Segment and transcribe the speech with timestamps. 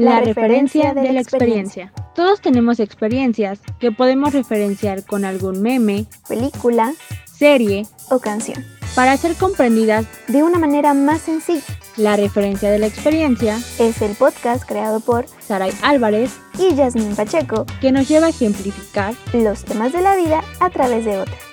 [0.00, 1.92] La, referencia de, la experiencia.
[2.14, 6.94] Todos tenemos experiencias que podemos referenciar con algún meme, película,
[7.26, 8.64] serie o canción.
[8.94, 11.62] Para ser comprendidas de una manera más sencilla.
[11.96, 17.66] La referencia de la experiencia es el podcast creado por Saray Álvarez y Yasmin Pacheco,
[17.82, 21.49] que nos lleva a ejemplificar los temas de la vida a través de otras.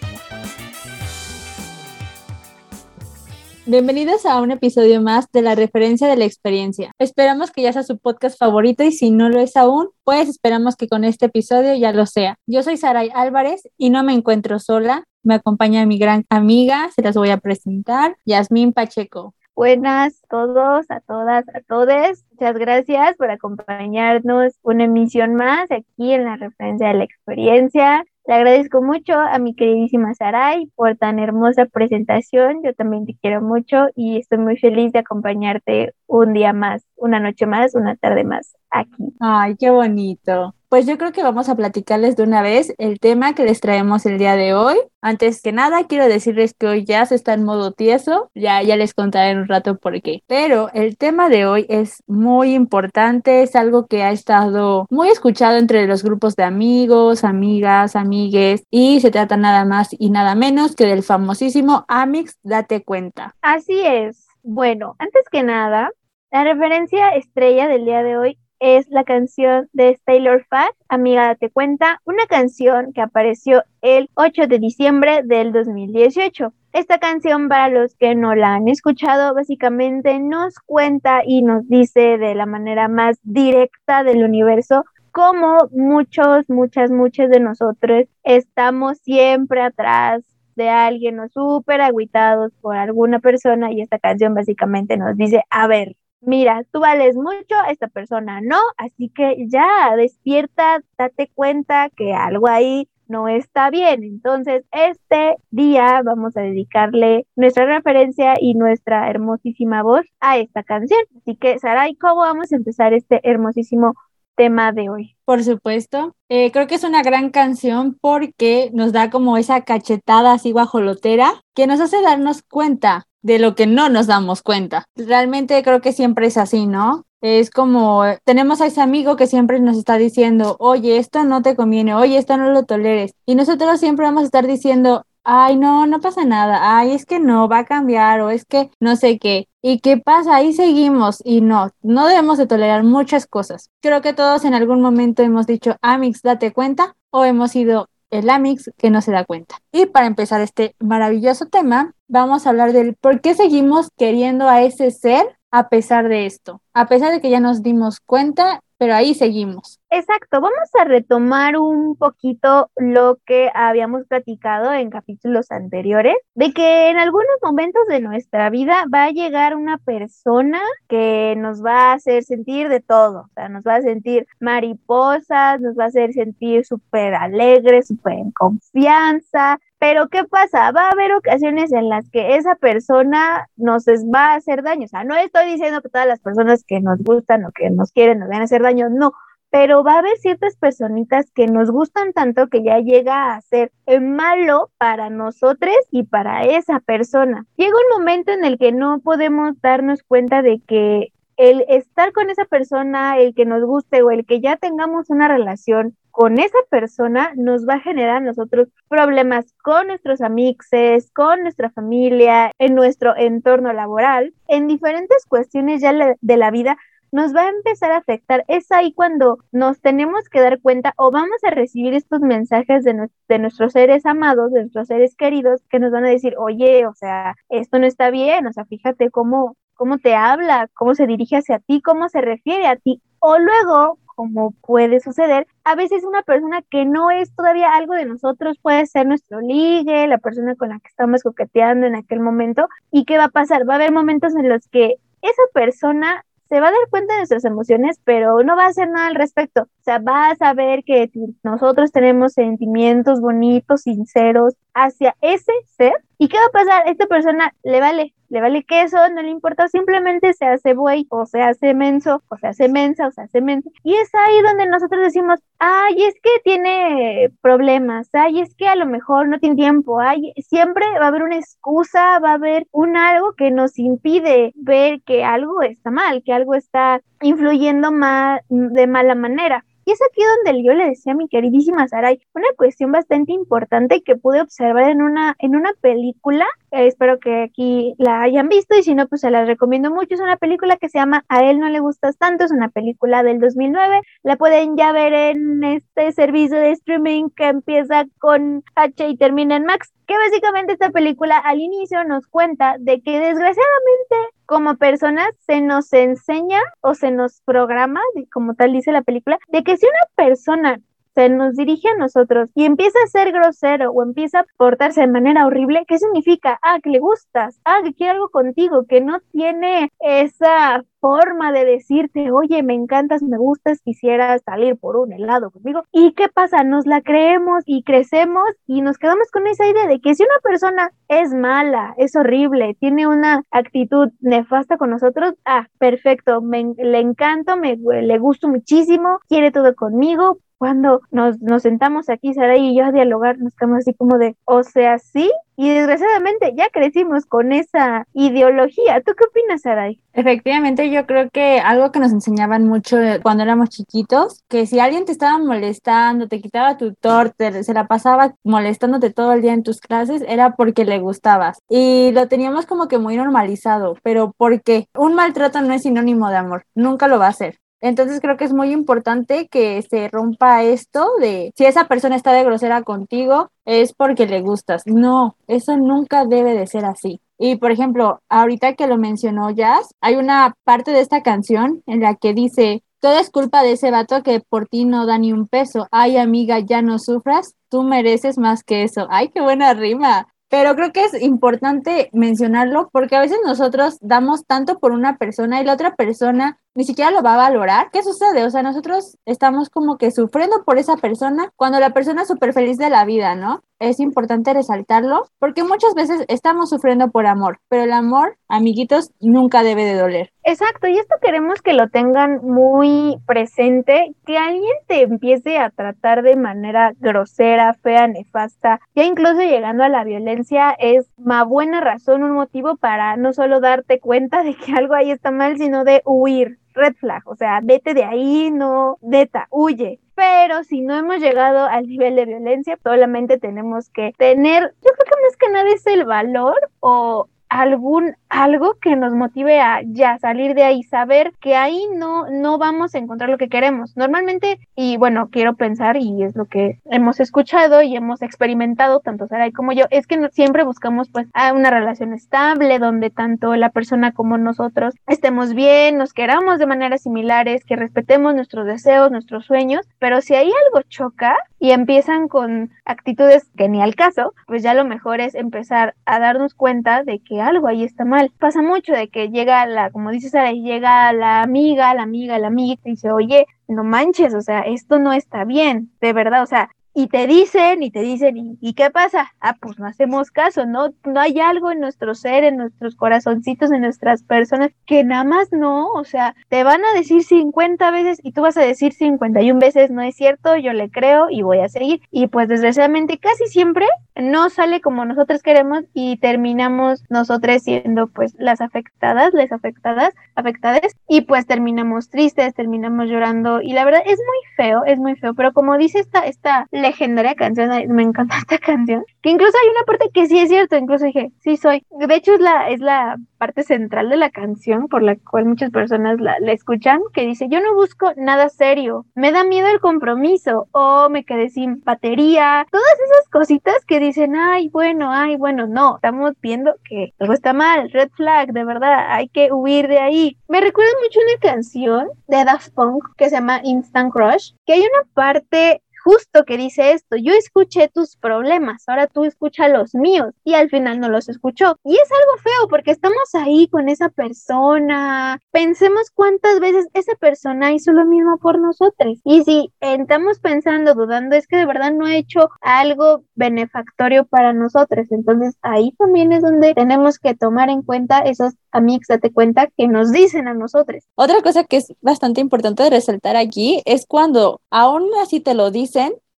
[3.69, 6.93] Bienvenidos a un episodio más de la referencia de la experiencia.
[6.99, 10.77] Esperamos que ya sea su podcast favorito y si no lo es aún, pues esperamos
[10.77, 12.37] que con este episodio ya lo sea.
[12.47, 15.03] Yo soy Saray Álvarez y no me encuentro sola.
[15.21, 19.35] Me acompaña mi gran amiga, se las voy a presentar, Yasmín Pacheco.
[19.53, 22.23] Buenas a todos, a todas, a todos.
[22.31, 28.05] Muchas gracias por acompañarnos una emisión más aquí en la referencia de la experiencia.
[28.27, 32.61] Le agradezco mucho a mi queridísima Saray por tan hermosa presentación.
[32.63, 37.19] Yo también te quiero mucho y estoy muy feliz de acompañarte un día más, una
[37.19, 39.13] noche más, una tarde más aquí.
[39.19, 40.53] Ay, qué bonito.
[40.69, 44.05] Pues yo creo que vamos a platicarles de una vez el tema que les traemos
[44.05, 44.75] el día de hoy.
[44.99, 48.75] Antes que nada, quiero decirles que hoy ya se está en modo tieso, ya, ya
[48.75, 50.23] les contaré en un rato por qué.
[50.27, 55.57] Pero el tema de hoy es muy importante, es algo que ha estado muy escuchado
[55.57, 60.75] entre los grupos de amigos, amigas, amigues, y se trata nada más y nada menos
[60.75, 63.35] que del famosísimo Amix Date Cuenta.
[63.41, 64.26] Así es.
[64.49, 65.91] Bueno, antes que nada,
[66.31, 71.49] la referencia estrella del día de hoy es la canción de Taylor Fat, Amiga Date
[71.49, 76.53] Cuenta, una canción que apareció el 8 de diciembre del 2018.
[76.71, 82.17] Esta canción, para los que no la han escuchado, básicamente nos cuenta y nos dice
[82.17, 89.61] de la manera más directa del universo cómo muchos, muchas, muchas de nosotros estamos siempre
[89.61, 90.23] atrás
[90.57, 95.67] de alguien o súper aguitados por alguna persona y esta canción básicamente nos dice, a
[95.67, 102.13] ver, mira, tú vales mucho, esta persona no, así que ya despierta, date cuenta que
[102.13, 104.03] algo ahí no está bien.
[104.03, 110.99] Entonces, este día vamos a dedicarle nuestra referencia y nuestra hermosísima voz a esta canción.
[111.17, 113.93] Así que, Saray, ¿cómo vamos a empezar este hermosísimo
[114.37, 115.17] tema de hoy?
[115.25, 116.15] Por supuesto.
[116.29, 121.41] Eh, creo que es una gran canción porque nos da como esa cachetada así guajolotera
[121.53, 124.85] que nos hace darnos cuenta de lo que no nos damos cuenta.
[124.95, 127.03] Realmente creo que siempre es así, ¿no?
[127.19, 131.55] Es como, tenemos a ese amigo que siempre nos está diciendo, oye, esto no te
[131.55, 133.15] conviene, oye, esto no lo toleres.
[133.25, 137.19] Y nosotros siempre vamos a estar diciendo, ay, no, no pasa nada, ay, es que
[137.19, 139.49] no, va a cambiar o es que no sé qué.
[139.61, 140.37] ¿Y qué pasa?
[140.37, 143.69] Ahí seguimos y no, no debemos de tolerar muchas cosas.
[143.81, 148.29] Creo que todos en algún momento hemos dicho, Amix, date cuenta, o hemos ido el
[148.29, 149.57] Amix que no se da cuenta.
[149.73, 154.61] Y para empezar este maravilloso tema, vamos a hablar del por qué seguimos queriendo a
[154.61, 158.95] ese ser a pesar de esto, a pesar de que ya nos dimos cuenta, pero
[158.95, 159.76] ahí seguimos.
[159.89, 166.89] Exacto, vamos a retomar un poquito lo que habíamos platicado en capítulos anteriores, de que
[166.89, 170.59] en algunos momentos de nuestra vida va a llegar una persona
[170.89, 175.61] que nos va a hacer sentir de todo, o sea, nos va a sentir mariposas,
[175.61, 180.71] nos va a hacer sentir súper alegres, súper en confianza, pero ¿qué pasa?
[180.71, 184.85] Va a haber ocasiones en las que esa persona nos va a hacer daño.
[184.85, 187.91] O sea, no estoy diciendo que todas las personas que nos gustan o que nos
[187.91, 189.13] quieren nos van a hacer daño, no,
[189.59, 193.71] pero va a haber ciertas personitas que nos gustan tanto que ya llega a ser
[193.99, 197.43] malo para nosotros y para esa persona.
[197.55, 202.29] Llega un momento en el que no podemos darnos cuenta de que el estar con
[202.29, 206.59] esa persona, el que nos guste o el que ya tengamos una relación con esa
[206.69, 210.67] persona nos va a generar a nosotros problemas con nuestros amigos,
[211.15, 216.77] con nuestra familia, en nuestro entorno laboral, en diferentes cuestiones ya de la vida
[217.11, 218.43] nos va a empezar a afectar.
[218.47, 222.93] Es ahí cuando nos tenemos que dar cuenta o vamos a recibir estos mensajes de,
[223.39, 227.35] nuestros seres amados, de nuestros seres queridos, que nos van a decir, oye, o sea,
[227.49, 231.59] esto no está bien, o sea, fíjate cómo, cómo te habla, cómo se dirige hacia
[231.59, 233.01] ti, cómo se refiere a ti.
[233.19, 238.05] O luego, como puede suceder, a veces una persona que no es todavía algo de
[238.05, 242.67] nosotros puede ser nuestro ligue, la persona con la que estamos coqueteando en aquel momento.
[242.91, 243.67] ¿Y qué va a pasar?
[243.67, 247.19] Va a haber momentos en los que esa persona se va a dar cuenta de
[247.21, 249.67] nuestras emociones, pero no va a hacer nada al respecto.
[249.87, 251.09] Sea, va a saber que
[251.43, 255.93] nosotros tenemos sentimientos bonitos, sinceros hacia ese ser.
[256.17, 256.89] ¿Y qué va a pasar?
[256.89, 261.25] Esta persona le vale, le vale queso, no le importa, simplemente se hace buey, o
[261.25, 263.69] se hace menso, o se hace mensa, o se hace mensa.
[263.81, 268.75] Y es ahí donde nosotros decimos, ay, es que tiene problemas, ay, es que a
[268.75, 272.67] lo mejor no tiene tiempo, ay, siempre va a haber una excusa, va a haber
[272.71, 278.41] un algo que nos impide ver que algo está mal, que algo está influyendo mal,
[278.49, 279.63] de mala manera.
[279.87, 284.03] Y es aquí donde yo le decía a mi queridísima Saray, una cuestión bastante importante
[284.03, 288.83] que pude observar en una, en una película, espero que aquí la hayan visto y
[288.83, 291.59] si no, pues se la recomiendo mucho, es una película que se llama A él
[291.59, 296.11] no le gustas tanto, es una película del 2009, la pueden ya ver en este
[296.11, 301.37] servicio de streaming que empieza con H y termina en Max, que básicamente esta película
[301.37, 304.15] al inicio nos cuenta de que desgraciadamente
[304.45, 309.63] como personas se nos enseña o se nos programa, como tal dice la película, de
[309.63, 310.79] que si una persona
[311.17, 315.07] se nos dirige a nosotros y empieza a ser grosero o empieza a portarse de
[315.07, 316.59] manera horrible, ¿qué significa?
[316.61, 321.65] Ah, que le gustas, ah, que quiere algo contigo, que no tiene esa forma de
[321.65, 325.85] decirte, oye, me encantas, me gustas, quisiera salir por un helado conmigo.
[325.91, 326.63] ¿Y qué pasa?
[326.63, 330.39] Nos la creemos y crecemos y nos quedamos con esa idea de que si una
[330.43, 336.99] persona es mala, es horrible, tiene una actitud nefasta con nosotros, ah, perfecto, me, le
[336.99, 342.75] encanto, me, le gusto muchísimo, quiere todo conmigo, cuando nos, nos sentamos aquí, Sara y
[342.75, 347.25] yo a dialogar, nos quedamos así como de, o sea, sí, y desgraciadamente ya crecimos
[347.25, 349.01] con esa ideología.
[349.01, 349.99] ¿Tú qué opinas, Saray?
[350.13, 355.05] Efectivamente, yo creo que algo que nos enseñaban mucho cuando éramos chiquitos, que si alguien
[355.05, 359.63] te estaba molestando, te quitaba tu torte, se la pasaba molestándote todo el día en
[359.63, 361.59] tus clases, era porque le gustabas.
[361.67, 364.87] Y lo teníamos como que muy normalizado, pero ¿por qué?
[364.95, 367.57] Un maltrato no es sinónimo de amor, nunca lo va a ser.
[367.81, 372.33] Entonces creo que es muy importante que se rompa esto de si esa persona está
[372.33, 374.83] de grosera contigo es porque le gustas.
[374.85, 377.21] No, eso nunca debe de ser así.
[377.37, 382.01] Y por ejemplo, ahorita que lo mencionó Jazz, hay una parte de esta canción en
[382.01, 385.31] la que dice, todo es culpa de ese vato que por ti no da ni
[385.31, 385.87] un peso.
[385.91, 389.07] Ay amiga, ya no sufras, tú mereces más que eso.
[389.11, 390.27] Ay, qué buena rima.
[390.49, 395.59] Pero creo que es importante mencionarlo porque a veces nosotros damos tanto por una persona
[395.59, 397.89] y la otra persona ni siquiera lo va a valorar.
[397.91, 398.45] ¿Qué sucede?
[398.45, 402.53] O sea, nosotros estamos como que sufriendo por esa persona cuando la persona es súper
[402.53, 403.63] feliz de la vida, ¿no?
[403.79, 409.63] Es importante resaltarlo porque muchas veces estamos sufriendo por amor, pero el amor, amiguitos, nunca
[409.63, 410.31] debe de doler.
[410.43, 416.21] Exacto, y esto queremos que lo tengan muy presente, que alguien te empiece a tratar
[416.21, 422.23] de manera grosera, fea, nefasta, ya incluso llegando a la violencia, es una buena razón,
[422.23, 426.01] un motivo para no solo darte cuenta de que algo ahí está mal, sino de
[426.05, 429.99] huir red flag, o sea, vete de ahí, no, neta, huye.
[430.15, 435.05] Pero si no hemos llegado al nivel de violencia, solamente tenemos que tener, yo creo
[435.05, 440.17] que más que nada es el valor o algún algo que nos motive a ya
[440.19, 443.95] salir de ahí, saber que ahí no no vamos a encontrar lo que queremos.
[443.95, 449.27] Normalmente y bueno, quiero pensar y es lo que hemos escuchado y hemos experimentado tanto
[449.27, 454.11] Saray como yo, es que siempre buscamos pues una relación estable donde tanto la persona
[454.11, 459.87] como nosotros estemos bien, nos queramos de maneras similares, que respetemos nuestros deseos, nuestros sueños,
[459.99, 464.73] pero si ahí algo choca y empiezan con actitudes que ni al caso, pues ya
[464.73, 468.31] lo mejor es empezar a darnos cuenta de que algo ahí está mal.
[468.39, 472.79] Pasa mucho de que llega la, como dices llega la amiga, la amiga, la amiga
[472.85, 476.69] y dice, oye, no manches, o sea, esto no está bien, de verdad, o sea,
[476.97, 479.31] y te dicen y te dicen, ¿y, qué pasa?
[479.39, 480.95] Ah, pues no hacemos caso, ¿no?
[481.05, 485.51] No hay algo en nuestro ser, en nuestros corazoncitos, en nuestras personas, que nada más
[485.51, 489.59] no, o sea, te van a decir 50 veces y tú vas a decir 51
[489.59, 492.01] veces, no es cierto, yo le creo y voy a seguir.
[492.09, 493.85] Y pues desgraciadamente casi siempre
[494.15, 500.95] no sale como nosotros queremos y terminamos nosotros siendo pues las afectadas, las afectadas, afectadas
[501.07, 505.35] y pues terminamos tristes, terminamos llorando y la verdad es muy feo, es muy feo,
[505.35, 509.83] pero como dice esta, esta legendaria canción, me encanta esta canción, que incluso hay una
[509.85, 513.17] parte que sí es cierto, incluso dije, sí soy, de hecho es la, es la
[513.37, 517.47] parte central de la canción por la cual muchas personas la, la escuchan, que dice,
[517.49, 522.65] yo no busco nada serio, me da miedo el compromiso o me quedé sin batería,
[522.71, 527.53] todas esas cositas que dicen, ay, bueno, ay, bueno, no, estamos viendo que algo está
[527.53, 530.37] mal, red flag, de verdad, hay que huir de ahí.
[530.47, 534.79] Me recuerda mucho una canción de Daft Punk que se llama Instant Crush, que hay
[534.79, 540.33] una parte justo que dice esto, yo escuché tus problemas, ahora tú escucha los míos
[540.45, 541.75] y al final no los escuchó.
[541.83, 547.73] Y es algo feo porque estamos ahí con esa persona, pensemos cuántas veces esa persona
[547.73, 549.19] hizo lo mismo por nosotros.
[549.25, 554.53] Y si estamos pensando, dudando, es que de verdad no ha hecho algo benefactorio para
[554.53, 555.07] nosotros.
[555.11, 559.89] Entonces ahí también es donde tenemos que tomar en cuenta esos amigos, date cuenta que
[559.89, 561.03] nos dicen a nosotros.
[561.15, 565.69] Otra cosa que es bastante importante de resaltar aquí es cuando aún así te lo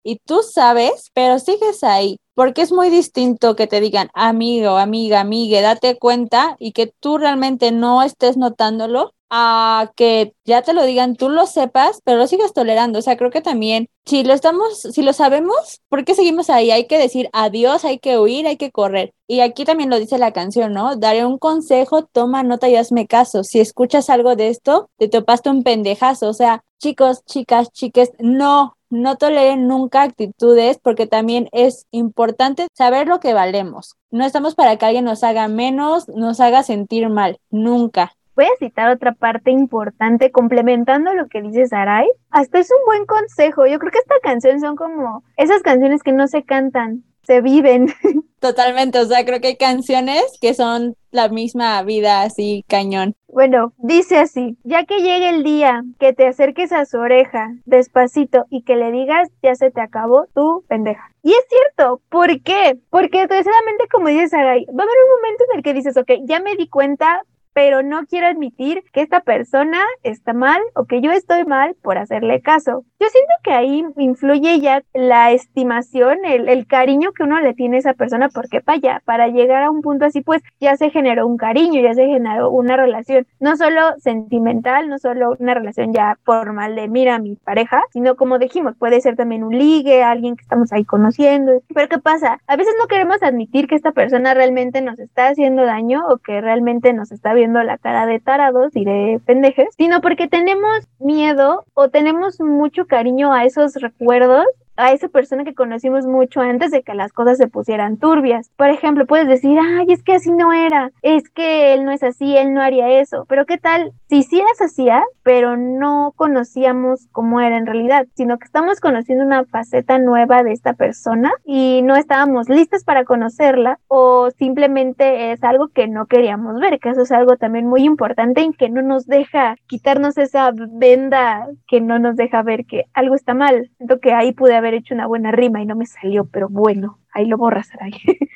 [0.03, 2.19] y tú sabes, pero sigues ahí.
[2.35, 7.19] Porque es muy distinto que te digan, amigo, amiga, amigue, date cuenta y que tú
[7.19, 12.27] realmente no estés notándolo a que ya te lo digan, tú lo sepas, pero lo
[12.27, 13.01] sigas tolerando.
[13.01, 16.71] O sea, creo que también, si lo estamos, si lo sabemos, ¿por qué seguimos ahí?
[16.71, 19.13] Hay que decir adiós, hay que huir, hay que correr.
[19.27, 20.97] Y aquí también lo dice la canción, ¿no?
[20.97, 23.45] Daré un consejo, toma nota y hazme caso.
[23.45, 26.29] Si escuchas algo de esto, te topaste un pendejazo.
[26.29, 33.09] O sea, chicos, chicas, chiques, no, no toleren nunca actitudes porque también es importante saber
[33.09, 33.97] lo que valemos.
[34.11, 38.57] No estamos para que alguien nos haga menos, nos haga sentir mal, nunca voy a
[38.61, 42.09] citar otra parte importante complementando lo que dice Sarai.
[42.31, 43.67] Hasta es un buen consejo.
[43.67, 47.89] Yo creo que esta canción son como esas canciones que no se cantan, se viven.
[48.39, 53.17] Totalmente, o sea, creo que hay canciones que son la misma vida así cañón.
[53.39, 58.47] Bueno, dice así, ya que llegue el día que te acerques a su oreja despacito
[58.51, 61.13] y que le digas, ya se te acabó tu pendeja.
[61.23, 62.81] Y es cierto, ¿por qué?
[62.91, 66.11] Porque precisamente como dice Sarai, va a haber un momento en el que dices, ok,
[66.25, 67.23] ya me di cuenta,
[67.59, 71.99] pero no quiero admitir que esta persona está mal o que yo estoy mal por
[71.99, 72.85] hacerle caso.
[73.01, 77.81] Yo siento que ahí influye ya la estimación, el, cariño que uno le tiene a
[77.81, 81.37] esa persona, porque vaya, para llegar a un punto así, pues ya se generó un
[81.37, 86.77] cariño, ya se generó una relación, no solo sentimental, no solo una relación ya formal
[86.77, 90.73] de mira mi pareja, sino como dijimos, puede ser también un ligue, alguien que estamos
[90.73, 91.61] ahí conociendo.
[91.75, 92.41] Pero ¿qué pasa?
[92.47, 96.41] A veces no queremos admitir que esta persona realmente nos está haciendo daño o que
[96.41, 101.65] realmente nos está viendo la cara de tarados y de pendejes, sino porque tenemos miedo
[101.75, 104.47] o tenemos mucho cariño a esos recuerdos
[104.79, 108.51] a esa persona que conocimos mucho antes de que las cosas se pusieran turbias.
[108.57, 112.03] Por ejemplo, puedes decir, ay, es que así no era, es que él no es
[112.03, 113.27] así, él no haría eso.
[113.29, 118.39] Pero ¿qué tal si sí las hacía, pero no conocíamos cómo era en realidad, sino
[118.39, 123.79] que estamos conociendo una faceta nueva de esta persona y no estábamos listas para conocerla
[123.89, 128.43] o simplemente es algo que no queríamos ver, que eso es algo también muy importante
[128.43, 133.15] y que no nos deja quitarnos esa venda que no nos deja ver que algo
[133.15, 133.71] está mal.
[133.77, 136.99] Siento que ahí pude haber hecho una buena rima y no me salió, pero bueno,
[137.13, 137.93] ahí lo borras, ahí.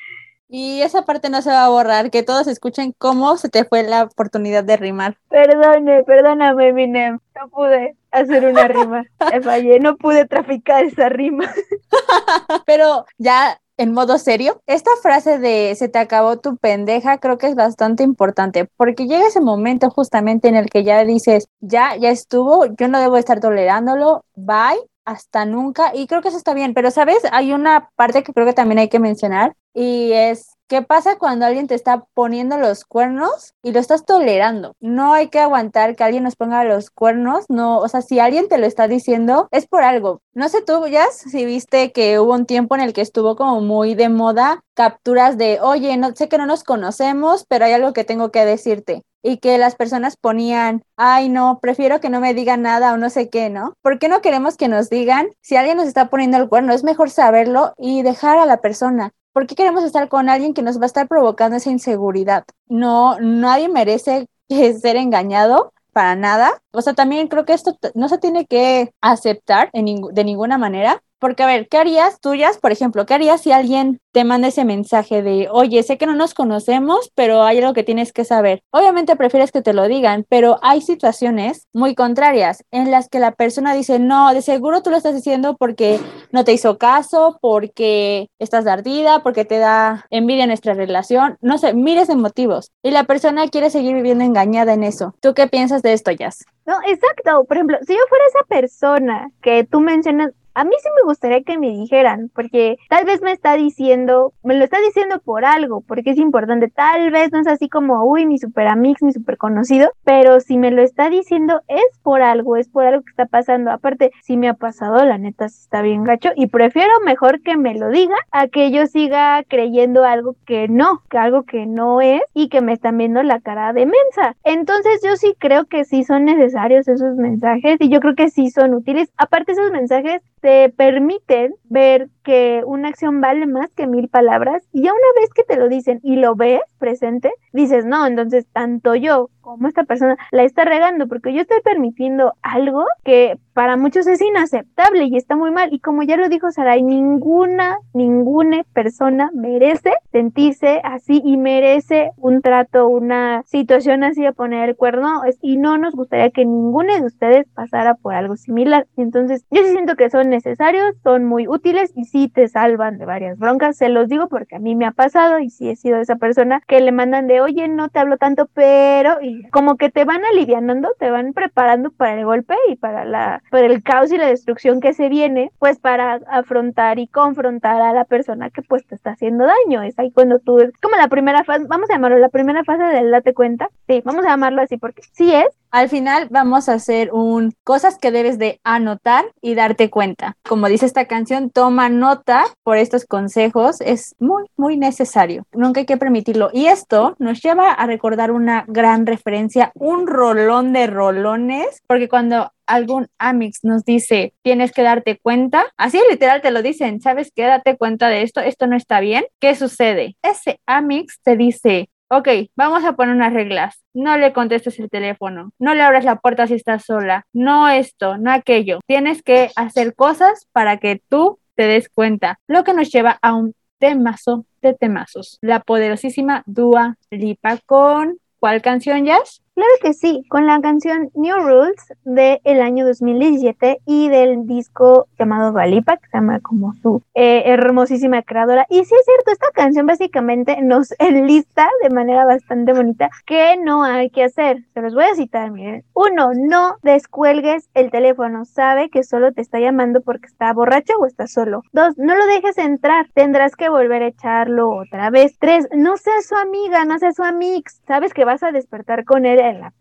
[0.55, 3.85] Y esa parte no se va a borrar, que todos escuchen cómo se te fue
[3.85, 5.17] la oportunidad de rimar.
[5.31, 11.51] Perdone, perdóname, Eminem, no pude hacer una rima, me fallé, no pude traficar esa rima.
[12.67, 17.47] Pero ya en modo serio, esta frase de se te acabó tu pendeja creo que
[17.47, 22.11] es bastante importante porque llega ese momento justamente en el que ya dices, ya, ya
[22.11, 25.93] estuvo, yo no debo estar tolerándolo, bye, hasta nunca.
[25.95, 28.79] Y creo que eso está bien, pero sabes, hay una parte que creo que también
[28.79, 33.73] hay que mencionar y es ¿Qué pasa cuando alguien te está poniendo los cuernos y
[33.73, 34.75] lo estás tolerando?
[34.81, 38.49] No hay que aguantar que alguien nos ponga los cuernos, no, o sea, si alguien
[38.49, 40.23] te lo está diciendo, es por algo.
[40.33, 43.61] No sé tú, ya si viste que hubo un tiempo en el que estuvo como
[43.61, 47.93] muy de moda capturas de, oye, no sé que no nos conocemos, pero hay algo
[47.93, 52.35] que tengo que decirte y que las personas ponían, ay no, prefiero que no me
[52.35, 53.75] digan nada o no sé qué, ¿no?
[53.83, 56.73] ¿Por qué no queremos que nos digan si alguien nos está poniendo el cuerno?
[56.73, 59.13] Es mejor saberlo y dejar a la persona.
[59.33, 62.45] ¿por qué queremos estar con alguien que nos va a estar provocando esa inseguridad?
[62.67, 64.29] No, nadie merece
[64.81, 66.63] ser engañado para nada.
[66.73, 71.45] O sea, también creo que esto no se tiene que aceptar de ninguna manera, porque,
[71.45, 73.07] a ver, ¿qué harías tuyas, por ejemplo?
[73.07, 77.13] ¿Qué harías si alguien te manda ese mensaje de, oye, sé que no nos conocemos,
[77.15, 78.65] pero hay algo que tienes que saber?
[78.73, 83.31] Obviamente prefieres que te lo digan, pero hay situaciones muy contrarias en las que la
[83.31, 86.01] persona dice, no, de seguro tú lo estás diciendo porque
[86.33, 91.73] no te hizo caso, porque estás ardida, porque te da envidia nuestra relación, no sé,
[91.73, 92.73] miles de motivos.
[92.83, 95.15] Y la persona quiere seguir viviendo engañada en eso.
[95.21, 96.45] ¿Tú qué piensas de esto, Jazz?
[96.67, 97.45] No, exacto.
[97.45, 101.43] Por ejemplo, si yo fuera esa persona que tú mencionas, a mí sí me gustaría
[101.43, 105.81] que me dijeran, porque tal vez me está diciendo, me lo está diciendo por algo,
[105.83, 106.69] porque es importante.
[106.69, 110.59] Tal vez no es así como, uy, mi super amix, mi super conocido, pero si
[110.59, 113.71] me lo está diciendo es por algo, es por algo que está pasando.
[113.71, 117.57] Aparte, si me ha pasado, la neta sí está bien gacho y prefiero mejor que
[117.57, 122.01] me lo diga a que yo siga creyendo algo que no, que algo que no
[122.01, 124.37] es y que me están viendo la cara de mensa.
[124.45, 128.51] Entonces yo sí creo que sí son necesarios esos mensajes y yo creo que sí
[128.51, 129.11] son útiles.
[129.17, 134.83] Aparte esos mensajes te permiten ver que una acción vale más que mil palabras y
[134.83, 138.97] ya una vez que te lo dicen y lo ves presente, dices, no, entonces tanto
[138.97, 144.07] yo como esta persona la está regando porque yo estoy permitiendo algo que para muchos
[144.07, 149.31] es inaceptable y está muy mal y como ya lo dijo Saray, ninguna, ninguna persona
[149.35, 155.59] merece sentirse así y merece un trato, una situación así de poner el cuerno y
[155.59, 158.87] no nos gustaría que ninguno de ustedes pasara por algo similar.
[158.97, 163.05] Entonces, yo sí siento que son necesarios, son muy útiles y sí te salvan de
[163.05, 163.77] varias broncas.
[163.77, 166.63] Se los digo porque a mí me ha pasado y sí he sido esa persona
[166.73, 170.25] que le mandan de, oye, no te hablo tanto, pero y como que te van
[170.25, 174.29] alivianando, te van preparando para el golpe y para la, para el caos y la
[174.29, 178.95] destrucción que se viene, pues para afrontar y confrontar a la persona que pues te
[178.95, 179.83] está haciendo daño.
[179.83, 182.85] Es ahí cuando tú, es como la primera fase, vamos a llamarlo la primera fase
[182.85, 183.69] del date cuenta.
[183.87, 187.97] Sí, vamos a llamarlo así porque sí es, al final vamos a hacer un cosas
[187.97, 190.37] que debes de anotar y darte cuenta.
[190.47, 195.45] Como dice esta canción, toma nota por estos consejos, es muy, muy necesario.
[195.53, 196.51] Nunca hay que permitirlo.
[196.53, 202.53] Y esto nos lleva a recordar una gran referencia, un rolón de rolones, porque cuando
[202.67, 207.45] algún Amix nos dice, tienes que darte cuenta, así literal te lo dicen, ¿sabes qué?
[207.45, 209.25] Date cuenta de esto, esto no está bien.
[209.41, 210.17] ¿Qué sucede?
[210.23, 213.83] Ese Amix te dice, ok, vamos a poner unas reglas.
[213.95, 218.19] No le contestes el teléfono, no le abras la puerta si estás sola, no esto,
[218.19, 218.81] no aquello.
[218.87, 223.35] Tienes que hacer cosas para que tú te des cuenta, lo que nos lleva a
[223.35, 225.39] un temazo de temazos.
[225.41, 229.43] La poderosísima Dua Lipa con ¿cuál canción, Jazz?
[229.63, 235.07] Claro que sí, con la canción New Rules del el año 2017 y del disco
[235.21, 238.67] llamado Valipa, que se llama como su eh, hermosísima creadora.
[238.69, 243.85] Y sí es cierto, esta canción básicamente nos enlista de manera bastante bonita que no
[243.85, 244.65] hay que hacer.
[244.75, 245.85] Se los voy a citar, miren.
[245.95, 248.45] Uno, no descuelgues el teléfono.
[248.45, 251.63] Sabe que solo te está llamando porque está borracho o está solo.
[251.73, 253.07] Dos, no lo dejes entrar.
[253.15, 255.39] Tendrás que volver a echarlo otra vez.
[255.39, 257.81] Tres, no seas su amiga, no seas su amix.
[257.87, 259.73] Sabes que vas a despertar con él en la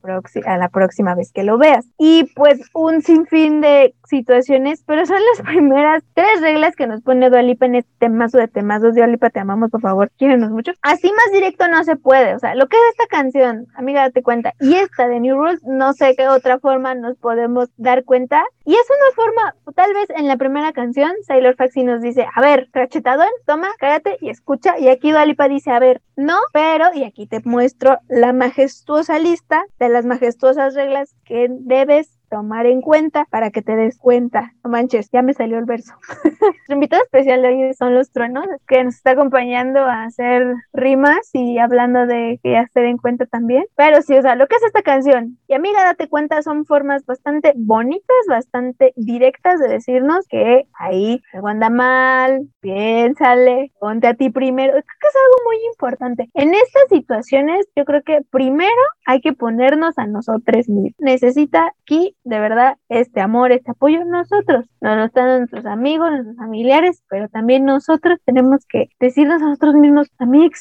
[0.45, 1.87] a la próxima vez que lo veas.
[1.97, 7.29] Y pues un sinfín de situaciones, pero son las primeras tres reglas que nos pone
[7.29, 8.95] Dualipa en este temazo de temazos.
[8.95, 10.73] Dualipa, te amamos, por favor, quírenos mucho.
[10.81, 12.35] Así más directo no se puede.
[12.35, 15.63] O sea, lo que es esta canción, amiga, date cuenta, y esta de New Rules,
[15.63, 18.43] no sé qué otra forma nos podemos dar cuenta.
[18.63, 22.41] Y es una forma, tal vez en la primera canción, Sailor Faxi nos dice, a
[22.41, 24.77] ver, crachetadón, toma, cállate y escucha.
[24.77, 29.63] Y aquí Dualipa dice, a ver, no, pero, y aquí te muestro la majestuosa lista
[29.79, 34.53] de las majestuosas reglas que debes tomar en cuenta para que te des cuenta.
[34.63, 35.93] No manches, ya me salió el verso.
[36.41, 41.59] Nuestro invitado especial hoy son los truenos, que nos está acompañando a hacer rimas y
[41.59, 43.65] hablando de que ya se den cuenta también.
[43.75, 47.05] Pero sí, o sea, lo que es esta canción, y amiga, date cuenta, son formas
[47.05, 54.29] bastante bonitas, bastante directas de decirnos que ahí algo anda mal, piénsale, ponte a ti
[54.29, 54.72] primero.
[54.72, 56.29] Creo que es algo muy importante.
[56.33, 58.72] En estas situaciones, yo creo que primero
[59.05, 60.94] hay que ponernos a nosotros mismos.
[61.00, 66.36] Necesita aquí de verdad este amor, este apoyo nosotros, no nos están nuestros amigos, nuestros
[66.36, 70.60] familiares, pero también nosotros tenemos que decirnos a nosotros mismos, amigos,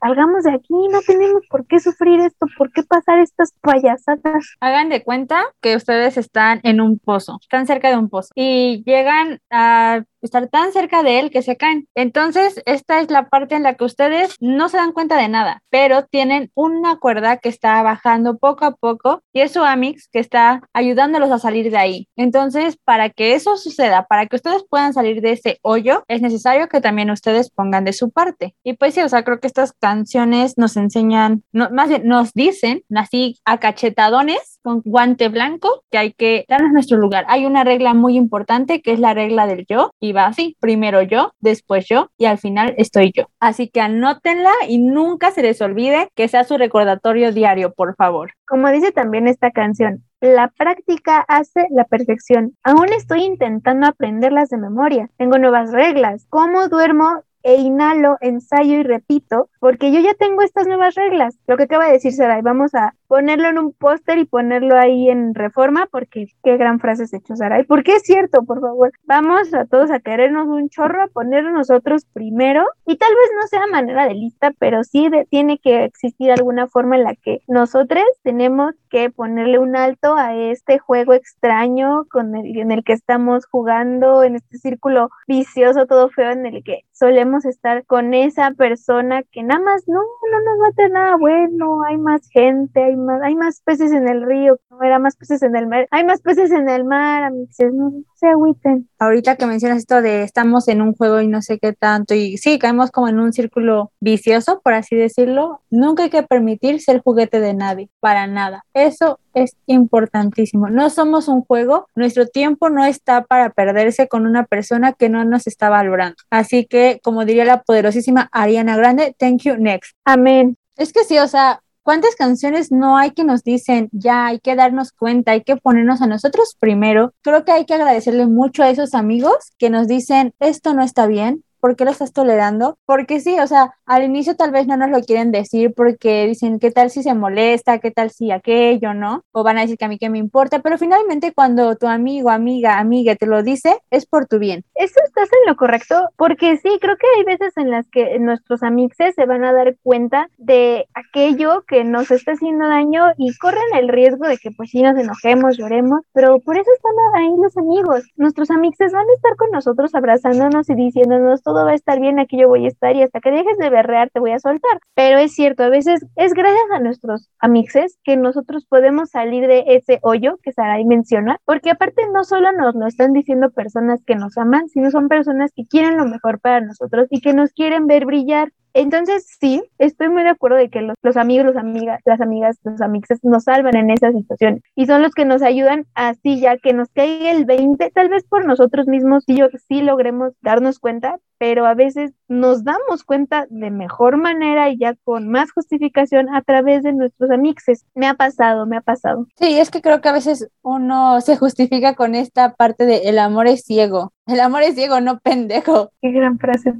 [0.00, 4.54] salgamos de aquí, no tenemos por qué sufrir esto, por qué pasar estas payasadas.
[4.60, 8.82] Hagan de cuenta que ustedes están en un pozo, están cerca de un pozo y
[8.84, 11.88] llegan a estar tan cerca de él que se caen.
[11.94, 15.62] Entonces, esta es la parte en la que ustedes no se dan cuenta de nada,
[15.70, 20.18] pero tienen una cuerda que está bajando poco a poco y es su Amix que
[20.18, 22.08] está ayudándolos a salir de ahí.
[22.16, 26.68] Entonces, para que eso suceda, para que ustedes puedan salir de ese hoyo, es necesario
[26.68, 28.54] que también ustedes pongan de su parte.
[28.64, 32.82] Y pues sí, o sea, creo que estas canciones nos enseñan, más bien nos dicen,
[32.94, 37.24] así a cachetadones, con guante blanco, que hay que darnos nuestro lugar.
[37.28, 41.02] Hay una regla muy importante que es la regla del yo y va así, primero
[41.02, 43.24] yo, después yo y al final estoy yo.
[43.38, 48.32] Así que anótenla y nunca se les olvide que sea su recordatorio diario, por favor.
[48.46, 52.56] Como dice también esta canción, la práctica hace la perfección.
[52.62, 55.10] Aún estoy intentando aprenderlas de memoria.
[55.16, 56.26] Tengo nuevas reglas.
[56.28, 57.22] ¿Cómo duermo?
[57.42, 61.38] e inhalo, ensayo y repito, porque yo ya tengo estas nuevas reglas.
[61.46, 65.10] Lo que acaba de decir Saray, vamos a ponerlo en un póster y ponerlo ahí
[65.10, 67.64] en reforma, porque qué gran frase has hecho Saray.
[67.64, 72.04] Porque es cierto, por favor, vamos a todos a querernos un chorro, a ponernos nosotros
[72.12, 76.68] primero, y tal vez no sea manera de lista, pero sí tiene que existir alguna
[76.68, 82.36] forma en la que nosotros tenemos que ponerle un alto a este juego extraño con
[82.36, 86.84] el, en el que estamos jugando, en este círculo vicioso, todo feo, en el que
[86.92, 91.16] solemos estar con esa persona que nada más no, no nos va a tener nada
[91.16, 95.16] bueno, hay más gente, hay más, hay más peces en el río, no era más
[95.16, 98.88] peces en el mar, hay más peces en el mar, amigos, no se agüiten.
[98.98, 102.36] Ahorita que mencionas esto de estamos en un juego y no sé qué tanto, y
[102.38, 107.00] sí, caemos como en un círculo vicioso, por así decirlo, nunca hay que permitir ser
[107.00, 108.64] juguete de nadie, para nada.
[108.74, 110.68] Eso es importantísimo.
[110.68, 115.24] No somos un juego, nuestro tiempo no está para perderse con una persona que no
[115.24, 116.16] nos está valorando.
[116.30, 119.94] Así que, como diría la poderosísima Ariana Grande, thank you, next.
[120.04, 120.56] Amén.
[120.76, 124.56] Es que sí, o sea, ¿cuántas canciones no hay que nos dicen, ya hay que
[124.56, 127.14] darnos cuenta, hay que ponernos a nosotros primero?
[127.22, 131.06] Creo que hay que agradecerle mucho a esos amigos que nos dicen, esto no está
[131.06, 132.78] bien, ¿por qué lo estás tolerando?
[132.86, 136.58] Porque sí, o sea, al inicio tal vez no nos lo quieren decir porque dicen,
[136.58, 137.78] ¿qué tal si se molesta?
[137.78, 139.24] ¿Qué tal si aquello, no?
[139.32, 142.30] O van a decir que a mí que me importa, pero finalmente cuando tu amigo,
[142.30, 144.64] amiga, amiga te lo dice, es por tu bien.
[144.74, 148.62] Eso estás en lo correcto, porque sí, creo que hay veces en las que nuestros
[148.62, 153.74] amixes se van a dar cuenta de aquello que nos está haciendo daño y corren
[153.74, 157.56] el riesgo de que pues sí nos enojemos, lloremos, pero por eso están ahí los
[157.56, 158.04] amigos.
[158.16, 162.18] Nuestros amixes van a estar con nosotros abrazándonos y diciéndonos todo va a estar bien,
[162.20, 164.78] aquí yo voy a estar y hasta que dejes de berrear te voy a soltar.
[164.94, 169.64] Pero es cierto, a veces es gracias a nuestros amixes que nosotros podemos salir de
[169.66, 174.14] ese hoyo que Sarai menciona, porque aparte no solo nos lo están diciendo personas que
[174.14, 177.86] nos aman, sino son personas que quieren lo mejor para nosotros y que nos quieren
[177.86, 178.52] ver brillar.
[178.74, 182.80] Entonces, sí, estoy muy de acuerdo de que los, amigos, los amigas, las amigas, los
[182.80, 186.72] amixes nos salvan en esas situaciones y son los que nos ayudan así ya que
[186.72, 191.64] nos caiga el 20, tal vez por nosotros mismos, sí, sí logremos darnos cuenta, pero
[191.64, 196.82] a veces nos damos cuenta de mejor manera y ya con más justificación a través
[196.82, 197.86] de nuestros amixes.
[197.94, 199.26] Me ha pasado, me ha pasado.
[199.38, 203.18] Sí, es que creo que a veces uno se justifica con esta parte de el
[203.18, 204.12] amor es ciego.
[204.26, 205.90] El amor es ciego, no pendejo.
[206.00, 206.72] Qué gran frase,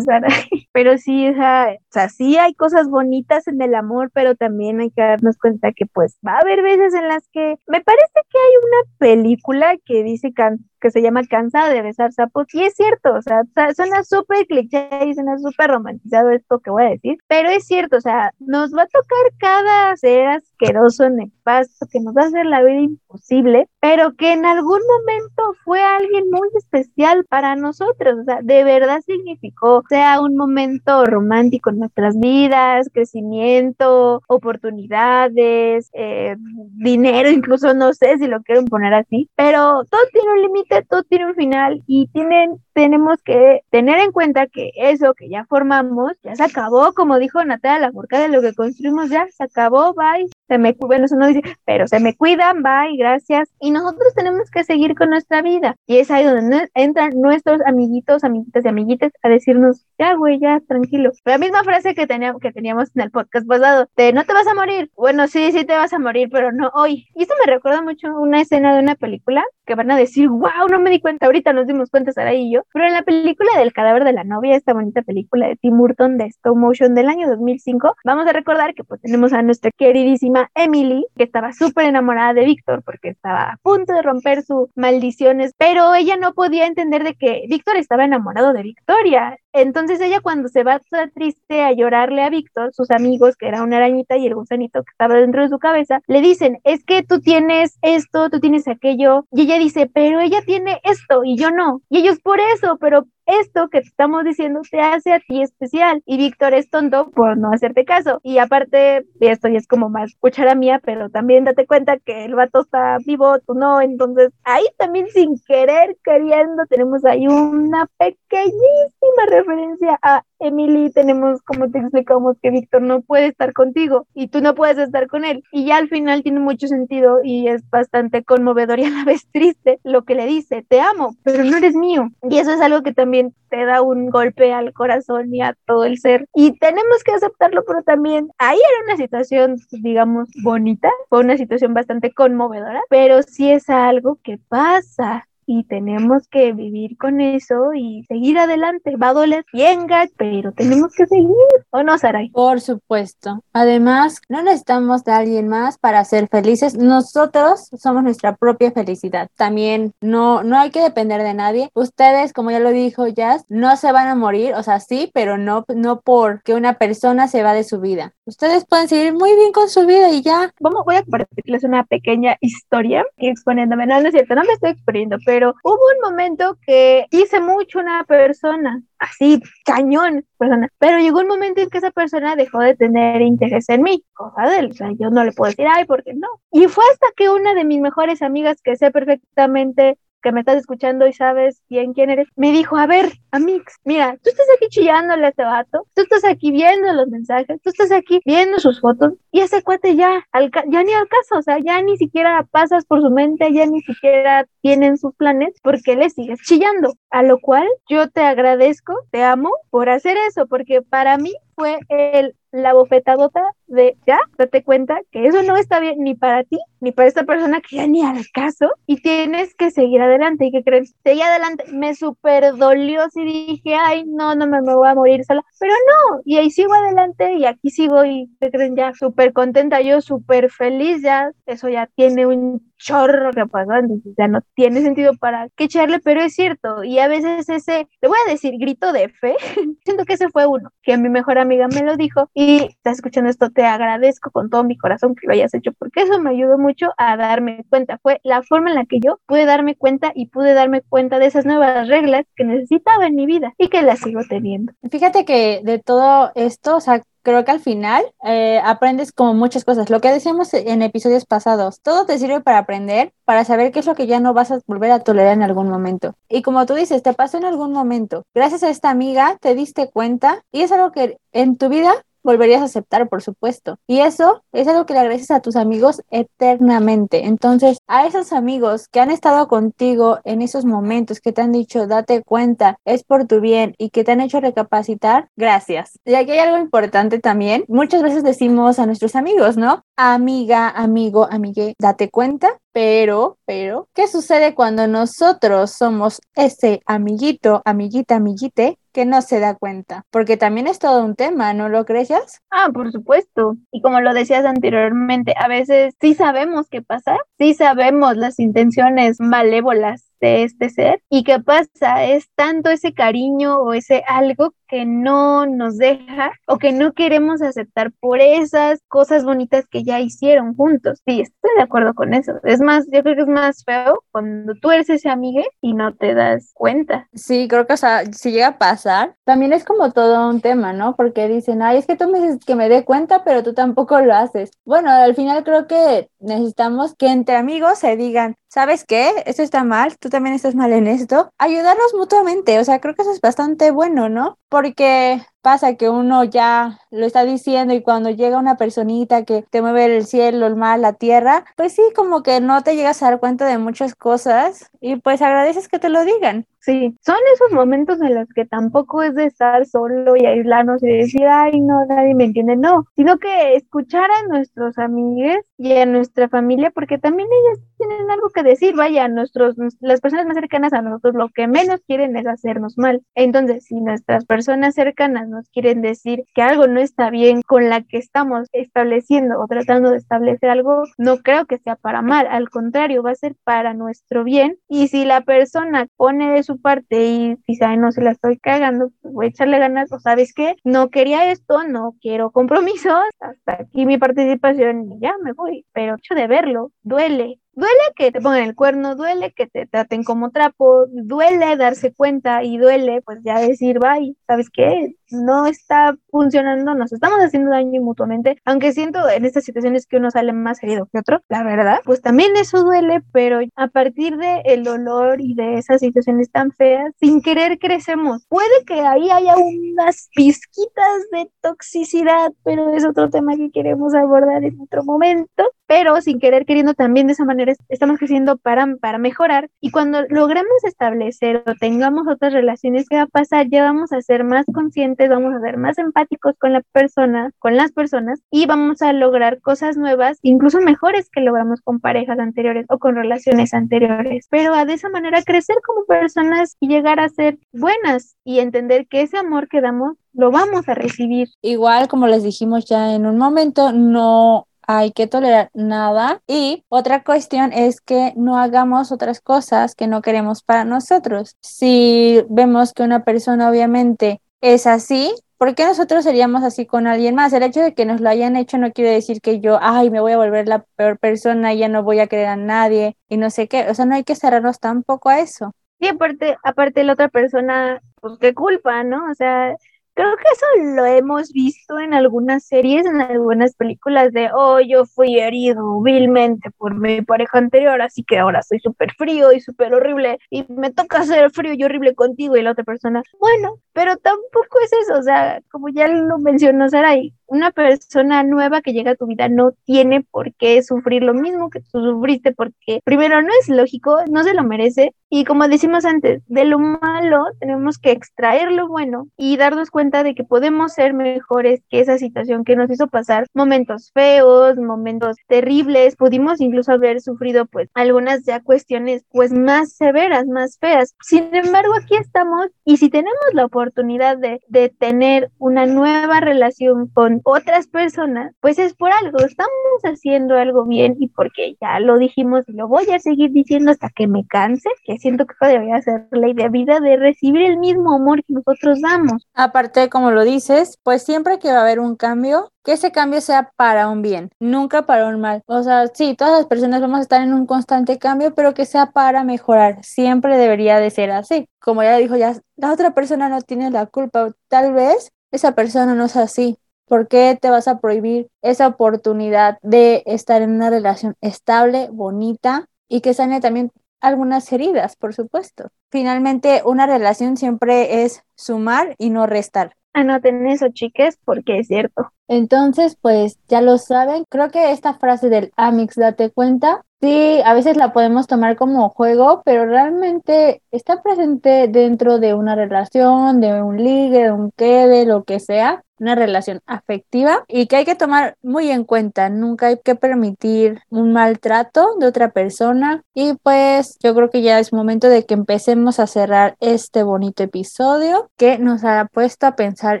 [0.04, 0.28] Sara.
[0.72, 5.02] Pero sí, o sea, sí hay cosas bonitas en el amor, pero también hay que
[5.02, 8.54] darnos cuenta que pues va a haber veces en las que me parece que hay
[8.62, 13.14] una película que dice can que se llama Cansada de besar sapos, y es cierto,
[13.14, 13.42] o sea,
[13.74, 17.96] suena súper cliché y suena súper romantizado esto que voy a decir, pero es cierto,
[17.96, 22.46] o sea, nos va a tocar cada ser asqueroso, nefasto, que nos va a hacer
[22.46, 28.24] la vida imposible, pero que en algún momento fue alguien muy especial para nosotros, o
[28.24, 37.30] sea, de verdad significó, sea un momento romántico en nuestras vidas, crecimiento, oportunidades, eh, dinero,
[37.30, 41.26] incluso no sé si lo quieren poner así, pero todo tiene un límite todo tiene
[41.26, 46.34] un final y tienen, tenemos que tener en cuenta que eso que ya formamos ya
[46.34, 50.28] se acabó, como dijo Natalia de lo que construimos ya se acabó, bye.
[50.48, 53.50] Se me, bueno, eso no dice, pero se me cuidan, bye, gracias.
[53.60, 55.76] Y nosotros tenemos que seguir con nuestra vida.
[55.86, 60.60] Y es ahí donde entran nuestros amiguitos, amiguitas y amiguites a decirnos, ya, güey, ya,
[60.66, 61.12] tranquilo.
[61.24, 64.46] La misma frase que teníamos, que teníamos en el podcast pasado, de no te vas
[64.46, 64.90] a morir.
[64.96, 67.06] Bueno, sí, sí te vas a morir, pero no hoy.
[67.14, 70.66] Y eso me recuerda mucho una escena de una película que van a decir, wow,
[70.70, 73.50] no me di cuenta, ahorita nos dimos cuenta Sara y yo, pero en la película
[73.58, 77.08] del cadáver de la novia, esta bonita película de Tim Burton de stop motion del
[77.08, 81.86] año 2005, vamos a recordar que pues tenemos a nuestra queridísima Emily, que estaba súper
[81.86, 86.66] enamorada de Víctor porque estaba a punto de romper sus maldiciones, pero ella no podía
[86.66, 89.38] entender de que Víctor estaba enamorado de Victoria.
[89.52, 93.62] Entonces ella cuando se va toda triste a llorarle a Víctor, sus amigos, que era
[93.62, 97.02] una arañita y el gusanito que estaba dentro de su cabeza, le dicen, es que
[97.02, 101.50] tú tienes esto, tú tienes aquello, y ella dice, pero ella tiene esto y yo
[101.50, 101.82] no.
[101.88, 106.02] Y ellos por eso, pero esto que te estamos diciendo te hace a ti especial.
[106.06, 108.20] Y Víctor es tonto por no hacerte caso.
[108.22, 112.34] Y aparte, esto ya es como más cuchara mía, pero también date cuenta que el
[112.34, 113.80] vato está vivo, tú no.
[113.80, 121.70] Entonces, ahí también sin querer, queriendo, tenemos ahí una pequeñísima referencia a Emily, tenemos, como
[121.70, 125.42] te explicamos, que Víctor no puede estar contigo y tú no puedes estar con él.
[125.52, 129.26] Y ya al final tiene mucho sentido y es bastante conmovedor y a la vez
[129.32, 132.10] triste lo que le dice, te amo, pero no eres mío.
[132.28, 135.84] Y eso es algo que también te da un golpe al corazón y a todo
[135.84, 136.26] el ser.
[136.34, 141.74] Y tenemos que aceptarlo, pero también ahí era una situación, digamos, bonita, fue una situación
[141.74, 148.04] bastante conmovedora, pero sí es algo que pasa y tenemos que vivir con eso y
[148.06, 148.96] seguir adelante.
[148.96, 151.30] Va a doler bien, pero tenemos que seguir,
[151.70, 152.28] ¿o no, Saray?
[152.28, 153.42] Por supuesto.
[153.54, 156.76] Además, no necesitamos de alguien más para ser felices.
[156.76, 159.30] Nosotros somos nuestra propia felicidad.
[159.36, 161.70] También no, no hay que depender de nadie.
[161.72, 165.38] Ustedes, como ya lo dijo Jazz, no se van a morir, o sea, sí, pero
[165.38, 168.12] no, no porque una persona se va de su vida.
[168.26, 170.52] Ustedes pueden seguir muy bien con su vida y ya.
[170.60, 173.86] Vamos, voy a compartirles una pequeña historia exponiéndome.
[173.86, 177.40] No, no es cierto, no me estoy exponiendo, pero pero hubo un momento que hice
[177.40, 182.58] mucho una persona, así, cañón, persona, pero llegó un momento en que esa persona dejó
[182.58, 185.66] de tener interés en mí, cosa de él, o sea, yo no le puedo decir,
[185.72, 186.26] ay, ¿por qué no?
[186.50, 189.96] Y fue hasta que una de mis mejores amigas, que sé perfectamente
[190.32, 194.30] me estás escuchando y sabes bien quién eres, me dijo, a ver, Amix, mira, tú
[194.30, 198.20] estás aquí chillándole a este vato, tú estás aquí viendo los mensajes, tú estás aquí
[198.24, 200.26] viendo sus fotos y ese cuate ya,
[200.68, 203.80] ya ni al caso, o sea, ya ni siquiera pasas por su mente, ya ni
[203.82, 209.22] siquiera tienen sus planes porque le sigues chillando, a lo cual yo te agradezco, te
[209.22, 215.00] amo por hacer eso, porque para mí fue el la bofetadota de ya, date cuenta
[215.10, 218.02] que eso no está bien ni para ti, ni para esta persona que ya ni
[218.02, 220.46] al caso, y tienes que seguir adelante.
[220.46, 220.94] ¿Y que crees?
[221.04, 225.24] Seguí adelante, me super dolió si dije, ay, no, no me, me, voy a morir
[225.24, 229.32] sola, pero no, y ahí sigo adelante y aquí sigo y te creen ya súper
[229.32, 233.72] contenta, yo súper feliz, ya, eso ya tiene un chorro que pasó,
[234.16, 238.08] ya no tiene sentido para qué echarle, pero es cierto, y a veces ese, le
[238.08, 239.36] voy a decir grito de fe,
[239.84, 243.30] siento que ese fue uno, que mi mejor amiga me lo dijo, y estás escuchando
[243.30, 246.58] esto, te agradezco con todo mi corazón que lo hayas hecho, porque eso me ayudó
[246.58, 250.26] mucho a darme cuenta, fue la forma en la que yo pude darme cuenta y
[250.26, 254.00] pude darme cuenta de esas nuevas reglas que necesitaba en mi vida y que las
[254.00, 254.72] sigo teniendo.
[254.90, 259.64] Fíjate que de todo esto, o sea, creo que al final eh, aprendes como muchas
[259.64, 259.90] cosas.
[259.90, 263.86] Lo que decíamos en episodios pasados, todo te sirve para aprender, para saber qué es
[263.86, 266.14] lo que ya no vas a volver a tolerar en algún momento.
[266.30, 268.24] Y como tú dices, te pasó en algún momento.
[268.34, 271.92] Gracias a esta amiga te diste cuenta y es algo que en tu vida
[272.28, 273.78] volverías a aceptar, por supuesto.
[273.86, 277.24] Y eso es algo que le agradeces a tus amigos eternamente.
[277.24, 281.86] Entonces, a esos amigos que han estado contigo en esos momentos, que te han dicho,
[281.86, 285.98] date cuenta, es por tu bien y que te han hecho recapacitar, gracias.
[286.04, 287.64] Y aquí hay algo importante también.
[287.66, 289.82] Muchas veces decimos a nuestros amigos, ¿no?
[289.96, 298.14] Amiga, amigo, amigue, date cuenta pero, pero, ¿qué sucede cuando nosotros somos ese amiguito, amiguita,
[298.14, 300.04] amiguite que no se da cuenta?
[300.10, 302.10] Porque también es todo un tema, ¿no lo crees?
[302.50, 303.56] Ah, por supuesto.
[303.70, 309.20] Y como lo decías anteriormente, a veces sí sabemos qué pasa, sí sabemos las intenciones
[309.20, 311.02] malévolas de este ser.
[311.08, 312.04] ¿Y qué pasa?
[312.04, 317.42] Es tanto ese cariño o ese algo que no nos deja o que no queremos
[317.42, 321.00] aceptar por esas cosas bonitas que ya hicieron juntos.
[321.06, 322.34] Sí, estoy de acuerdo con eso.
[322.44, 325.94] Es más, yo creo que es más feo cuando tú eres ese amigo y no
[325.94, 327.08] te das cuenta.
[327.14, 327.76] Sí, creo que,
[328.12, 330.94] si llega a pasar, también es como todo un tema, ¿no?
[330.96, 334.00] Porque dicen, ay, es que tú me dices que me dé cuenta, pero tú tampoco
[334.00, 334.50] lo haces.
[334.64, 339.22] Bueno, al final creo que necesitamos que entre amigos se digan, ¿sabes qué?
[339.26, 341.30] Esto está mal, tú también estás mal en esto.
[341.38, 344.38] Ayudarnos mutuamente, o sea, creo que eso es bastante bueno, ¿no?
[344.48, 349.62] Porque pasa que uno ya lo está diciendo y cuando llega una personita que te
[349.62, 353.10] mueve el cielo, el mar, la tierra, pues sí, como que no te llegas a
[353.10, 356.46] dar cuenta de muchas cosas y pues agradeces que te lo digan.
[356.60, 360.88] Sí, son esos momentos en los que tampoco es de estar solo y aislarnos y
[360.88, 365.86] decir, ay, no, nadie me entiende, no, sino que escuchar a nuestros amigos y a
[365.86, 370.74] nuestra familia, porque también ellas tienen algo que decir, vaya, nuestros, las personas más cercanas
[370.74, 373.02] a nosotros lo que menos quieren es hacernos mal.
[373.14, 377.82] Entonces, si nuestras personas cercanas nos quieren decir que algo no está bien con la
[377.82, 382.50] que estamos estableciendo o tratando de establecer algo, no creo que sea para mal, al
[382.50, 384.58] contrario, va a ser para nuestro bien.
[384.68, 388.90] Y si la persona pone de su parte y quizá no se la estoy cagando,
[389.02, 393.52] pues voy a echarle ganas, o sabes qué, no quería esto, no quiero compromisos, hasta
[393.54, 398.20] aquí mi participación y ya me voy, pero hecho de verlo, duele, Duele que te
[398.20, 403.18] pongan el cuerno, duele que te traten como trapo, duele darse cuenta y duele pues
[403.24, 404.94] ya decir, bye, ¿sabes qué?
[405.10, 410.12] No está funcionando, nos estamos haciendo daño mutuamente, aunque siento en estas situaciones que uno
[410.12, 414.42] sale más herido que otro, la verdad, pues también eso duele, pero a partir de
[414.44, 418.24] el dolor y de esas situaciones tan feas, sin querer crecemos.
[418.28, 424.44] Puede que ahí haya unas pizquitas de toxicidad, pero es otro tema que queremos abordar
[424.44, 428.98] en otro momento, pero sin querer queriendo también de esa manera estamos creciendo para, para
[428.98, 433.48] mejorar y cuando logremos establecer o tengamos otras relaciones, ¿qué va a pasar?
[433.48, 437.56] Ya vamos a ser más conscientes, vamos a ser más empáticos con la persona, con
[437.56, 442.66] las personas y vamos a lograr cosas nuevas, incluso mejores que logramos con parejas anteriores
[442.68, 444.26] o con relaciones anteriores.
[444.30, 448.86] Pero a de esa manera crecer como personas y llegar a ser buenas y entender
[448.88, 451.28] que ese amor que damos lo vamos a recibir.
[451.42, 456.20] Igual como les dijimos ya en un momento, no hay que tolerar nada.
[456.28, 461.36] Y otra cuestión es que no hagamos otras cosas que no queremos para nosotros.
[461.40, 467.14] Si vemos que una persona obviamente es así, ¿por qué nosotros seríamos así con alguien
[467.14, 467.32] más?
[467.32, 470.00] El hecho de que nos lo hayan hecho no quiere decir que yo, ay, me
[470.00, 473.30] voy a volver la peor persona ya no voy a creer a nadie y no
[473.30, 473.70] sé qué.
[473.70, 475.52] O sea, no hay que cerrarnos tampoco a eso.
[475.80, 479.10] Sí, aparte, aparte la otra persona, pues qué culpa, ¿no?
[479.10, 479.56] O sea,
[479.98, 484.84] Creo que eso lo hemos visto en algunas series, en algunas películas de, oh, yo
[484.84, 489.74] fui herido vilmente por mi pareja anterior, así que ahora soy súper frío y súper
[489.74, 493.96] horrible y me toca ser frío y horrible contigo y la otra persona, bueno, pero
[493.96, 498.92] tampoco es eso, o sea, como ya lo mencionó Saray, una persona nueva que llega
[498.92, 503.20] a tu vida no tiene por qué sufrir lo mismo que tú sufriste porque primero
[503.20, 507.78] no es lógico, no se lo merece y como decimos antes, de lo malo tenemos
[507.78, 512.44] que extraer lo bueno y darnos cuenta de que podemos ser mejores que esa situación
[512.44, 518.40] que nos hizo pasar momentos feos, momentos terribles, pudimos incluso haber sufrido pues algunas ya
[518.40, 520.94] cuestiones pues más severas, más feas.
[521.00, 526.88] Sin embargo, aquí estamos y si tenemos la oportunidad de, de tener una nueva relación
[526.88, 529.50] con otras personas, pues es por algo, estamos
[529.84, 533.88] haciendo algo bien y porque ya lo dijimos y lo voy a seguir diciendo hasta
[533.90, 537.94] que me canse, que siento que debería ser ley de vida de recibir el mismo
[537.94, 539.26] amor que nosotros damos.
[539.34, 543.20] Aparte, como lo dices, pues siempre que va a haber un cambio, que ese cambio
[543.20, 545.42] sea para un bien, nunca para un mal.
[545.46, 548.66] O sea, sí, todas las personas vamos a estar en un constante cambio, pero que
[548.66, 549.82] sea para mejorar.
[549.84, 551.48] Siempre debería de ser así.
[551.60, 554.32] Como ya dijo, ya la otra persona no tiene la culpa.
[554.48, 559.58] Tal vez esa persona no es así, ¿Por qué te vas a prohibir esa oportunidad
[559.62, 565.70] de estar en una relación estable, bonita y que sane también algunas heridas, por supuesto?
[565.90, 569.74] Finalmente, una relación siempre es sumar y no restar.
[569.92, 572.12] Anoten eso, chiques, porque es cierto.
[572.28, 574.24] Entonces, pues ya lo saben.
[574.28, 578.88] Creo que esta frase del Amix, date cuenta, sí, a veces la podemos tomar como
[578.90, 585.06] juego, pero realmente está presente dentro de una relación, de un ligue, de un quede,
[585.06, 589.28] lo que sea una relación afectiva y que hay que tomar muy en cuenta.
[589.28, 593.02] Nunca hay que permitir un maltrato de otra persona.
[593.14, 597.42] Y pues yo creo que ya es momento de que empecemos a cerrar este bonito
[597.42, 600.00] episodio que nos ha puesto a pensar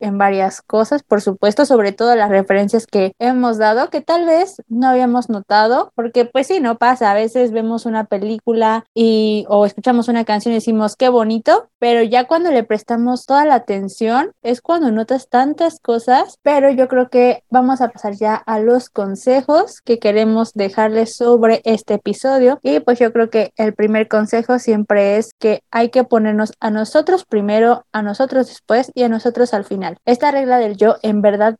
[0.00, 4.62] en varias cosas, por supuesto, sobre todo las referencias que hemos dado, que tal vez
[4.68, 7.10] no habíamos notado, porque pues sí, no pasa.
[7.10, 12.02] A veces vemos una película y o escuchamos una canción y decimos qué bonito, pero
[12.02, 17.08] ya cuando le prestamos toda la atención es cuando notas tantas cosas, pero yo creo
[17.08, 22.58] que vamos a pasar ya a los consejos que queremos dejarles sobre este episodio.
[22.62, 26.70] Y pues yo creo que el primer consejo siempre es que hay que ponernos a
[26.70, 29.96] nosotros primero, a nosotros después y a nosotros al final.
[30.04, 31.56] Esta regla del yo en verdad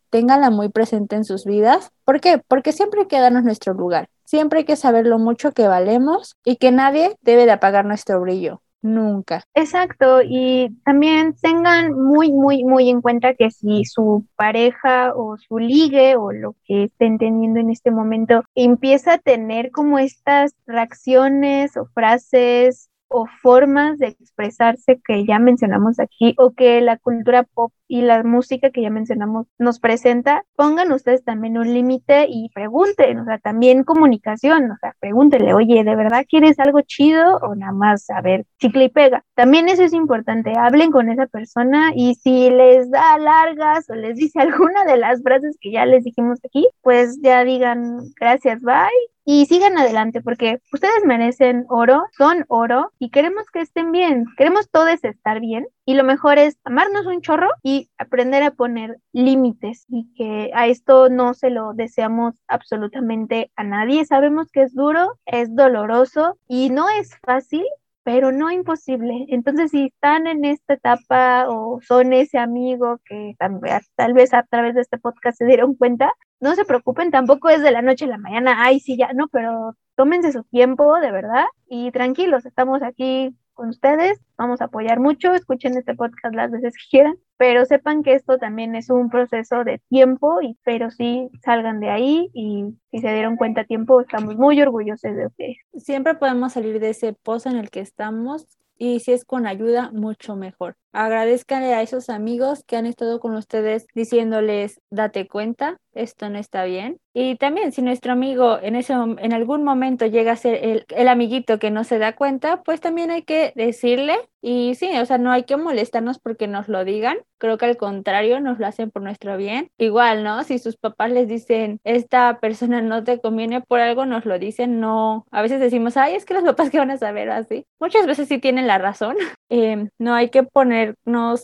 [0.51, 1.91] muy presente en sus vidas.
[2.05, 2.41] ¿Por qué?
[2.47, 4.09] Porque siempre hay que darnos nuestro lugar.
[4.25, 8.21] Siempre hay que saber lo mucho que valemos y que nadie debe de apagar nuestro
[8.21, 9.43] brillo nunca.
[9.55, 15.59] Exacto, y también tengan muy, muy, muy en cuenta que si su pareja o su
[15.59, 21.77] ligue o lo que estén teniendo en este momento empieza a tener como estas reacciones
[21.77, 27.73] o frases o formas de expresarse que ya mencionamos aquí o que la cultura pop
[27.87, 33.21] y la música que ya mencionamos nos presenta, pongan ustedes también un límite y pregunten,
[33.21, 37.73] o sea, también comunicación, o sea, pregúntenle, oye, ¿de verdad quieres algo chido o nada
[37.73, 39.25] más, a ver, chicle y pega?
[39.35, 44.17] También eso es importante, hablen con esa persona y si les da largas o les
[44.17, 49.14] dice alguna de las frases que ya les dijimos aquí, pues ya digan gracias, bye
[49.25, 54.71] y sigan adelante porque ustedes merecen oro, son oro y queremos que estén bien, queremos
[54.71, 59.87] todos estar bien y lo mejor es amarnos un chorro y aprender a poner límites
[59.89, 64.05] y que a esto no se lo deseamos absolutamente a nadie.
[64.05, 67.65] Sabemos que es duro, es doloroso y no es fácil,
[68.05, 69.27] pero no imposible.
[69.29, 74.75] Entonces, si están en esta etapa o son ese amigo que tal, vez a través
[74.75, 78.09] de este podcast se dieron cuenta, no se preocupen, tampoco es de la noche a
[78.09, 82.83] la mañana, ay, sí, ya, no, pero tómense su tiempo, de verdad, y tranquilos, estamos
[82.83, 87.65] aquí con ustedes, vamos a apoyar mucho, escuchen este podcast las veces que quieran, pero
[87.65, 92.31] sepan que esto también es un proceso de tiempo, y pero sí salgan de ahí
[92.35, 95.59] y si se dieron cuenta a tiempo, estamos muy orgullosos de ustedes.
[95.77, 99.91] Siempre podemos salir de ese pozo en el que estamos y si es con ayuda,
[99.93, 100.77] mucho mejor.
[100.95, 106.65] Agradezcanle a esos amigos que han estado con ustedes diciéndoles, date cuenta, esto no está
[106.65, 106.99] bien.
[107.17, 111.09] Y también si nuestro amigo en, ese, en algún momento llega a ser el, el
[111.09, 114.17] amiguito que no se da cuenta, pues también hay que decirle.
[114.43, 117.17] Y sí, o sea, no hay que molestarnos porque nos lo digan.
[117.39, 119.71] Creo que al contrario, nos lo hacen por nuestro bien.
[119.79, 120.43] Igual, ¿no?
[120.45, 124.81] Si sus papás les dicen, esta persona no te conviene por algo, nos lo dicen,
[124.81, 125.25] no.
[125.31, 127.65] A veces decimos, ay, es que los papás que van a saber así.
[127.81, 129.17] Muchas veces sí tienen la razón.
[129.51, 130.84] Eh, no hay que poner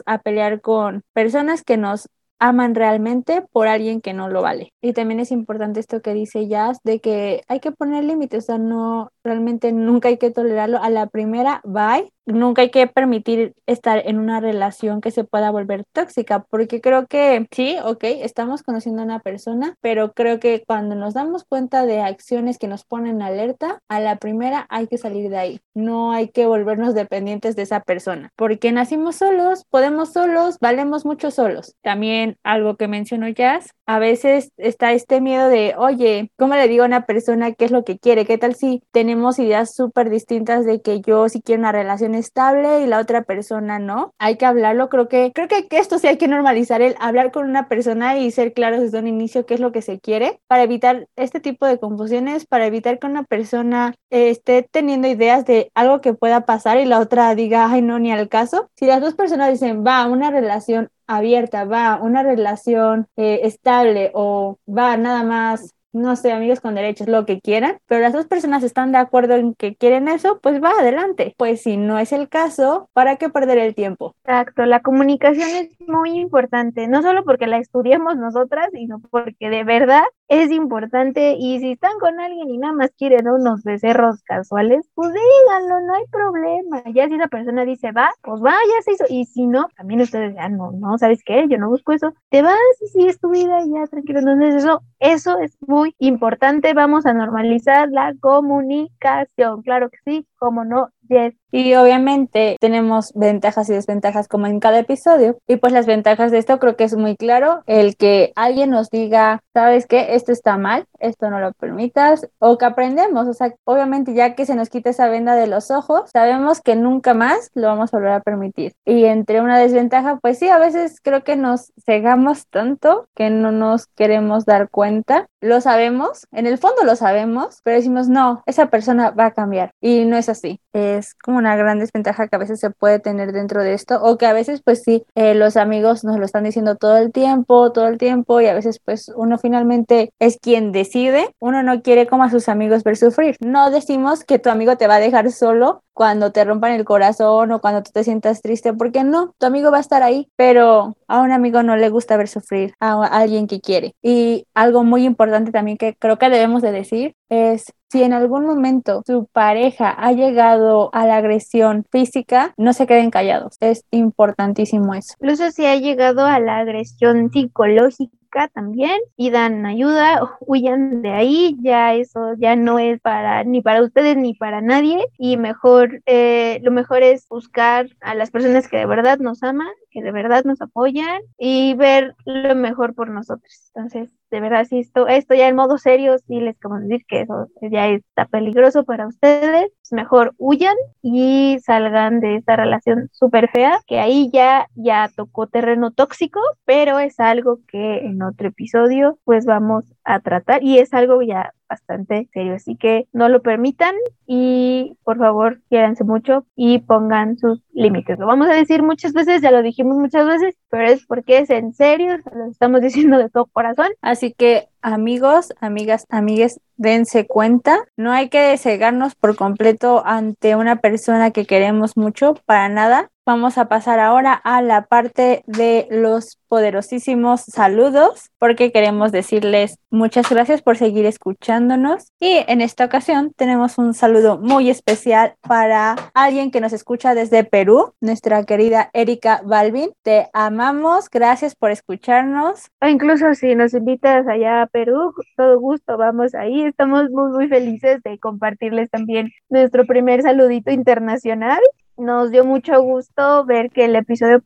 [0.06, 2.08] a pelear con personas que nos
[2.40, 4.72] aman realmente por alguien que no lo vale.
[4.80, 8.46] Y también es importante esto que dice Jazz de que hay que poner límites, o
[8.46, 10.82] sea, no, realmente nunca hay que tolerarlo.
[10.82, 15.50] A la primera, bye, nunca hay que permitir estar en una relación que se pueda
[15.50, 20.62] volver tóxica, porque creo que sí, ok, estamos conociendo a una persona, pero creo que
[20.66, 24.98] cuando nos damos cuenta de acciones que nos ponen alerta, a la primera hay que
[24.98, 25.60] salir de ahí.
[25.74, 31.30] No hay que volvernos dependientes de esa persona, porque nacimos solos, podemos solos, valemos mucho
[31.30, 31.74] solos.
[31.82, 36.84] También algo que mencionó Jazz, a veces está este miedo de, oye, ¿cómo le digo
[36.84, 38.24] a una persona qué es lo que quiere?
[38.24, 42.82] ¿Qué tal si tenemos ideas súper distintas de que yo sí quiero una relación estable
[42.82, 44.14] y la otra persona no.
[44.20, 47.48] Hay que hablarlo, creo que creo que esto sí hay que normalizar el hablar con
[47.48, 50.62] una persona y ser claros desde un inicio qué es lo que se quiere para
[50.62, 56.00] evitar este tipo de confusiones, para evitar que una persona esté teniendo ideas de algo
[56.00, 58.70] que pueda pasar y la otra diga, ay, no, ni al caso.
[58.76, 64.58] Si las dos personas dicen, va, una relación abierta, va, una relación eh, estable o
[64.66, 68.62] va nada más no sé, amigos con derechos, lo que quieran, pero las dos personas
[68.62, 71.34] están de acuerdo en que quieren eso, pues va adelante.
[71.36, 74.14] Pues si no es el caso, ¿para qué perder el tiempo?
[74.24, 79.64] Exacto, la comunicación es muy importante, no solo porque la estudiamos nosotras, sino porque de
[79.64, 84.88] verdad es importante y si están con alguien y nada más quieren unos becerros casuales,
[84.94, 86.84] pues díganlo, no hay problema.
[86.94, 89.04] Ya si esa persona dice va, pues va, ya se hizo.
[89.08, 91.46] Y si no, también ustedes ya no, no, ¿sabes qué?
[91.48, 92.14] Yo no busco eso.
[92.28, 94.20] Te vas y sigues tu vida y ya tranquilo.
[94.20, 96.74] Entonces eso, eso es muy importante.
[96.74, 99.62] Vamos a normalizar la comunicación.
[99.62, 101.40] Claro que sí, como no, yes.
[101.52, 105.38] Y obviamente tenemos ventajas y desventajas como en cada episodio.
[105.48, 108.88] Y pues las ventajas de esto creo que es muy claro el que alguien nos
[108.88, 110.14] diga, ¿sabes qué?
[110.14, 113.26] Esto está mal, esto no lo permitas, o que aprendemos.
[113.26, 116.76] O sea, obviamente ya que se nos quita esa venda de los ojos, sabemos que
[116.76, 118.74] nunca más lo vamos a volver a permitir.
[118.84, 123.50] Y entre una desventaja, pues sí, a veces creo que nos cegamos tanto que no
[123.50, 125.26] nos queremos dar cuenta.
[125.40, 129.72] Lo sabemos, en el fondo lo sabemos, pero decimos, no, esa persona va a cambiar.
[129.80, 130.60] Y no es así.
[131.00, 134.18] Es como una gran desventaja que a veces se puede tener dentro de esto o
[134.18, 137.72] que a veces pues sí, eh, los amigos nos lo están diciendo todo el tiempo,
[137.72, 142.06] todo el tiempo y a veces pues uno finalmente es quien decide, uno no quiere
[142.06, 143.36] como a sus amigos ver sufrir.
[143.40, 147.52] No decimos que tu amigo te va a dejar solo cuando te rompan el corazón
[147.52, 150.96] o cuando tú te sientas triste, porque no, tu amigo va a estar ahí, pero
[151.10, 153.94] a un amigo no le gusta ver sufrir a alguien que quiere.
[154.00, 158.46] Y algo muy importante también que creo que debemos de decir es si en algún
[158.46, 163.56] momento su pareja ha llegado a la agresión física, no se queden callados.
[163.58, 165.14] Es importantísimo eso.
[165.20, 168.19] Incluso si ha llegado a la agresión psicológica
[168.52, 173.82] también y dan ayuda, huyan de ahí, ya eso ya no es para ni para
[173.82, 178.78] ustedes ni para nadie y mejor, eh, lo mejor es buscar a las personas que
[178.78, 183.70] de verdad nos aman, que de verdad nos apoyan y ver lo mejor por nosotros.
[183.74, 187.22] Entonces, de verdad, si esto, esto ya en modo serio, sí les como decir que
[187.22, 193.80] eso ya está peligroso para ustedes, mejor huyan y salgan de esta relación súper fea,
[193.86, 199.46] que ahí ya, ya tocó terreno tóxico, pero es algo que en otro episodio pues
[199.46, 203.94] vamos a tratar y es algo ya bastante serio, así que no lo permitan
[204.26, 208.18] y por favor quiéranse mucho y pongan sus límites.
[208.18, 211.50] Lo vamos a decir muchas veces, ya lo dijimos muchas veces, pero es porque es
[211.50, 213.88] en serio, lo estamos diciendo de todo corazón.
[214.02, 220.76] Así que amigos, amigas, amigues, dense cuenta, no hay que cegarnos por completo ante una
[220.76, 223.10] persona que queremos mucho, para nada.
[223.26, 230.28] Vamos a pasar ahora a la parte de los poderosísimos saludos porque queremos decirles muchas
[230.28, 236.50] gracias por seguir escuchándonos y en esta ocasión tenemos un saludo muy especial para alguien
[236.50, 239.92] que nos escucha desde Perú, nuestra querida Erika Balvin.
[240.02, 242.70] Te amamos, gracias por escucharnos.
[242.80, 246.62] O incluso si nos invitas allá Perú, todo gusto, vamos ahí.
[246.62, 251.60] Estamos muy, muy felices de compartirles también nuestro primer saludito internacional.
[251.96, 254.40] Nos dio mucho gusto ver que el episodio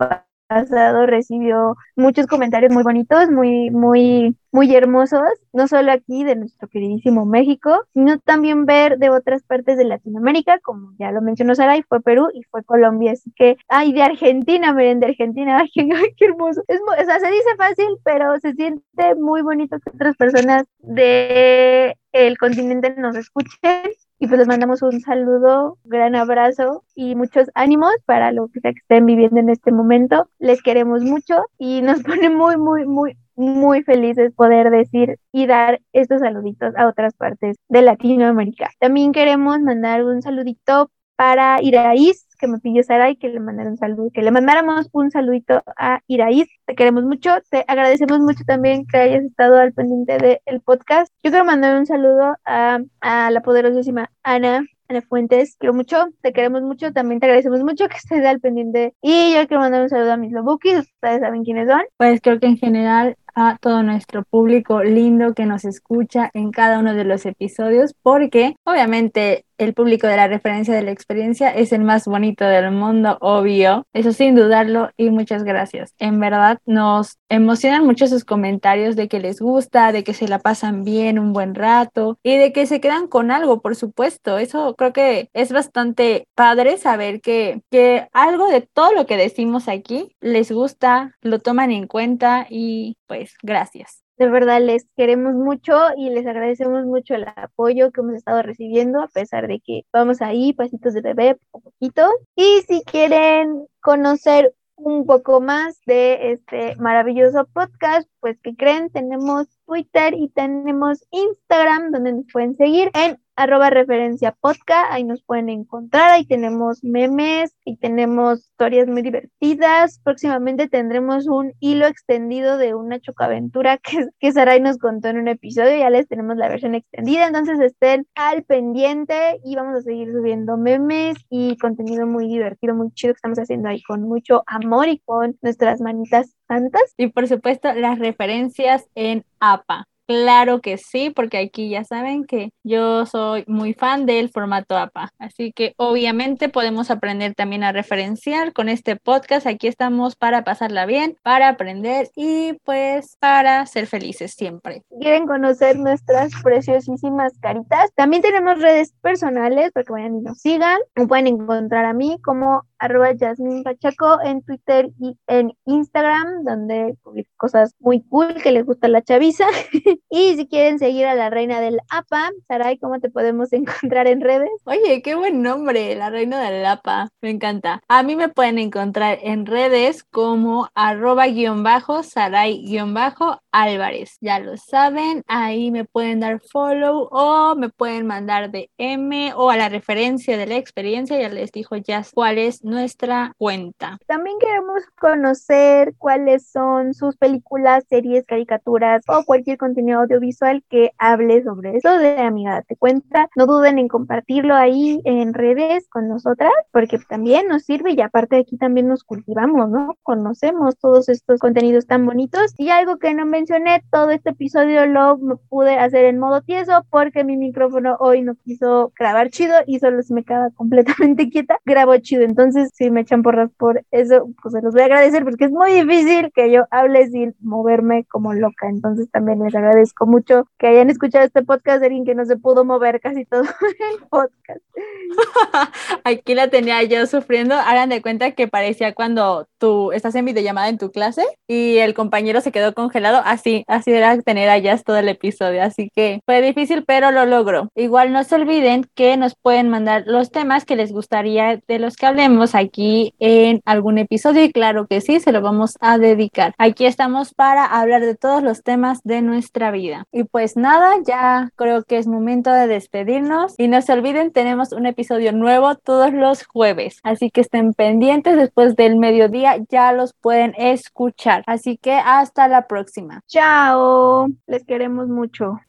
[1.06, 7.24] recibió muchos comentarios muy bonitos, muy, muy, muy hermosos, no solo aquí de nuestro queridísimo
[7.24, 11.82] México, sino también ver de otras partes de Latinoamérica, como ya lo mencionó Sara, y
[11.82, 15.70] fue Perú y fue Colombia, así que, ay, de Argentina, miren, de Argentina, ay,
[16.16, 16.62] qué, hermoso.
[16.68, 21.96] Es, o sea, se dice fácil, pero se siente muy bonito que otras personas de
[22.12, 23.82] el continente nos escuchen
[24.18, 29.06] y pues les mandamos un saludo, gran abrazo y muchos ánimos para lo que estén
[29.06, 30.28] viviendo en este momento.
[30.38, 35.80] Les queremos mucho y nos pone muy, muy, muy, muy felices poder decir y dar
[35.92, 38.70] estos saluditos a otras partes de Latinoamérica.
[38.78, 43.76] También queremos mandar un saludito para Iraís, que me pidió Saray que le mandara un
[43.76, 46.48] saludo, que le mandáramos un saludito a Iraís.
[46.66, 51.12] Te queremos mucho, te agradecemos mucho también que hayas estado al pendiente del podcast.
[51.22, 56.32] Yo quiero mandar un saludo a, a la poderosísima Ana, Ana Fuentes, quiero mucho, te
[56.32, 58.94] queremos mucho, también te agradecemos mucho que estés al pendiente.
[59.00, 61.82] Y yo quiero mandar un saludo a mis lobukis, ustedes saben quiénes son.
[61.96, 66.78] Pues creo que en general a todo nuestro público lindo que nos escucha en cada
[66.78, 71.72] uno de los episodios, porque obviamente el público de la referencia de la experiencia es
[71.72, 73.86] el más bonito del mundo, obvio.
[73.92, 75.94] Eso sin dudarlo y muchas gracias.
[75.98, 80.38] En verdad nos emocionan mucho sus comentarios de que les gusta, de que se la
[80.38, 84.38] pasan bien un buen rato y de que se quedan con algo, por supuesto.
[84.38, 89.68] Eso creo que es bastante padre saber que, que algo de todo lo que decimos
[89.68, 94.03] aquí les gusta, lo toman en cuenta y pues gracias.
[94.16, 99.00] De verdad les queremos mucho y les agradecemos mucho el apoyo que hemos estado recibiendo
[99.02, 102.08] a pesar de que vamos ahí pasitos de bebé poco poquito.
[102.36, 109.48] Y si quieren conocer un poco más de este maravilloso podcast, pues que creen, tenemos
[109.66, 115.48] Twitter y tenemos Instagram donde nos pueden seguir en arroba referencia podcast, ahí nos pueden
[115.48, 120.00] encontrar, ahí tenemos memes y tenemos historias muy divertidas.
[120.04, 125.28] Próximamente tendremos un hilo extendido de una chocaventura que, que Saray nos contó en un
[125.28, 130.12] episodio, ya les tenemos la versión extendida, entonces estén al pendiente y vamos a seguir
[130.12, 134.88] subiendo memes y contenido muy divertido, muy chido que estamos haciendo ahí con mucho amor
[134.88, 136.94] y con nuestras manitas santas.
[136.96, 139.86] Y por supuesto las referencias en APA.
[140.06, 145.10] Claro que sí, porque aquí ya saben que yo soy muy fan del formato APA.
[145.18, 149.46] Así que obviamente podemos aprender también a referenciar con este podcast.
[149.46, 154.82] Aquí estamos para pasarla bien, para aprender y pues para ser felices siempre.
[155.00, 157.90] Quieren conocer nuestras preciosísimas caritas.
[157.94, 160.78] También tenemos redes personales para que vayan y nos sigan.
[160.94, 166.94] Me pueden encontrar a mí como arroba Jasmine Pachaco en Twitter y en Instagram, donde
[167.02, 169.46] publico cosas muy cool que les gusta la chaviza.
[170.10, 174.20] y si quieren seguir a la reina del APA, Saray, ¿cómo te podemos encontrar en
[174.20, 174.50] redes?
[174.64, 177.82] Oye, qué buen nombre, la reina del APA, me encanta.
[177.88, 184.18] A mí me pueden encontrar en redes como arroba guion bajo, Saray guion bajo, Álvarez.
[184.20, 189.56] Ya lo saben, ahí me pueden dar follow o me pueden mandar DM o a
[189.56, 193.98] la referencia de la experiencia, ya les dijo ya cuál es nuestra cuenta.
[194.06, 201.42] También queremos conocer cuáles son sus películas, series, caricaturas o cualquier contenido audiovisual que hable
[201.42, 203.28] sobre eso de Amiga Date Cuenta.
[203.36, 208.36] No duden en compartirlo ahí en redes con nosotras, porque también nos sirve y aparte
[208.36, 209.96] aquí también nos cultivamos, ¿no?
[210.02, 212.54] Conocemos todos estos contenidos tan bonitos.
[212.58, 215.18] Y algo que no mencioné, todo este episodio lo
[215.48, 220.02] pude hacer en modo tieso porque mi micrófono hoy no quiso grabar chido y solo
[220.02, 221.58] se me queda completamente quieta.
[221.64, 225.24] Grabo chido, entonces si me echan porras por eso, pues se los voy a agradecer
[225.24, 228.68] porque es muy difícil que yo hable sin moverme como loca.
[228.68, 232.36] Entonces también les agradezco mucho que hayan escuchado este podcast de alguien que no se
[232.36, 233.42] pudo mover casi todo
[233.92, 234.60] el podcast.
[236.04, 237.54] Aquí la tenía yo sufriendo.
[237.54, 241.94] Hagan de cuenta que parecía cuando tú estás en videollamada en tu clase y el
[241.94, 243.22] compañero se quedó congelado.
[243.24, 245.62] Así, así era tener allá todo el episodio.
[245.62, 247.70] Así que fue difícil, pero lo logro.
[247.74, 251.96] Igual no se olviden que nos pueden mandar los temas que les gustaría de los
[251.96, 256.52] que hablemos aquí en algún episodio y claro que sí, se lo vamos a dedicar.
[256.58, 260.04] Aquí estamos para hablar de todos los temas de nuestra vida.
[260.12, 264.72] Y pues nada, ya creo que es momento de despedirnos y no se olviden, tenemos
[264.72, 270.12] un episodio nuevo todos los jueves, así que estén pendientes después del mediodía, ya los
[270.14, 271.42] pueden escuchar.
[271.46, 273.20] Así que hasta la próxima.
[273.26, 275.60] Chao, les queremos mucho.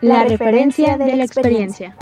[0.00, 1.96] La, referencia, de la experiencia.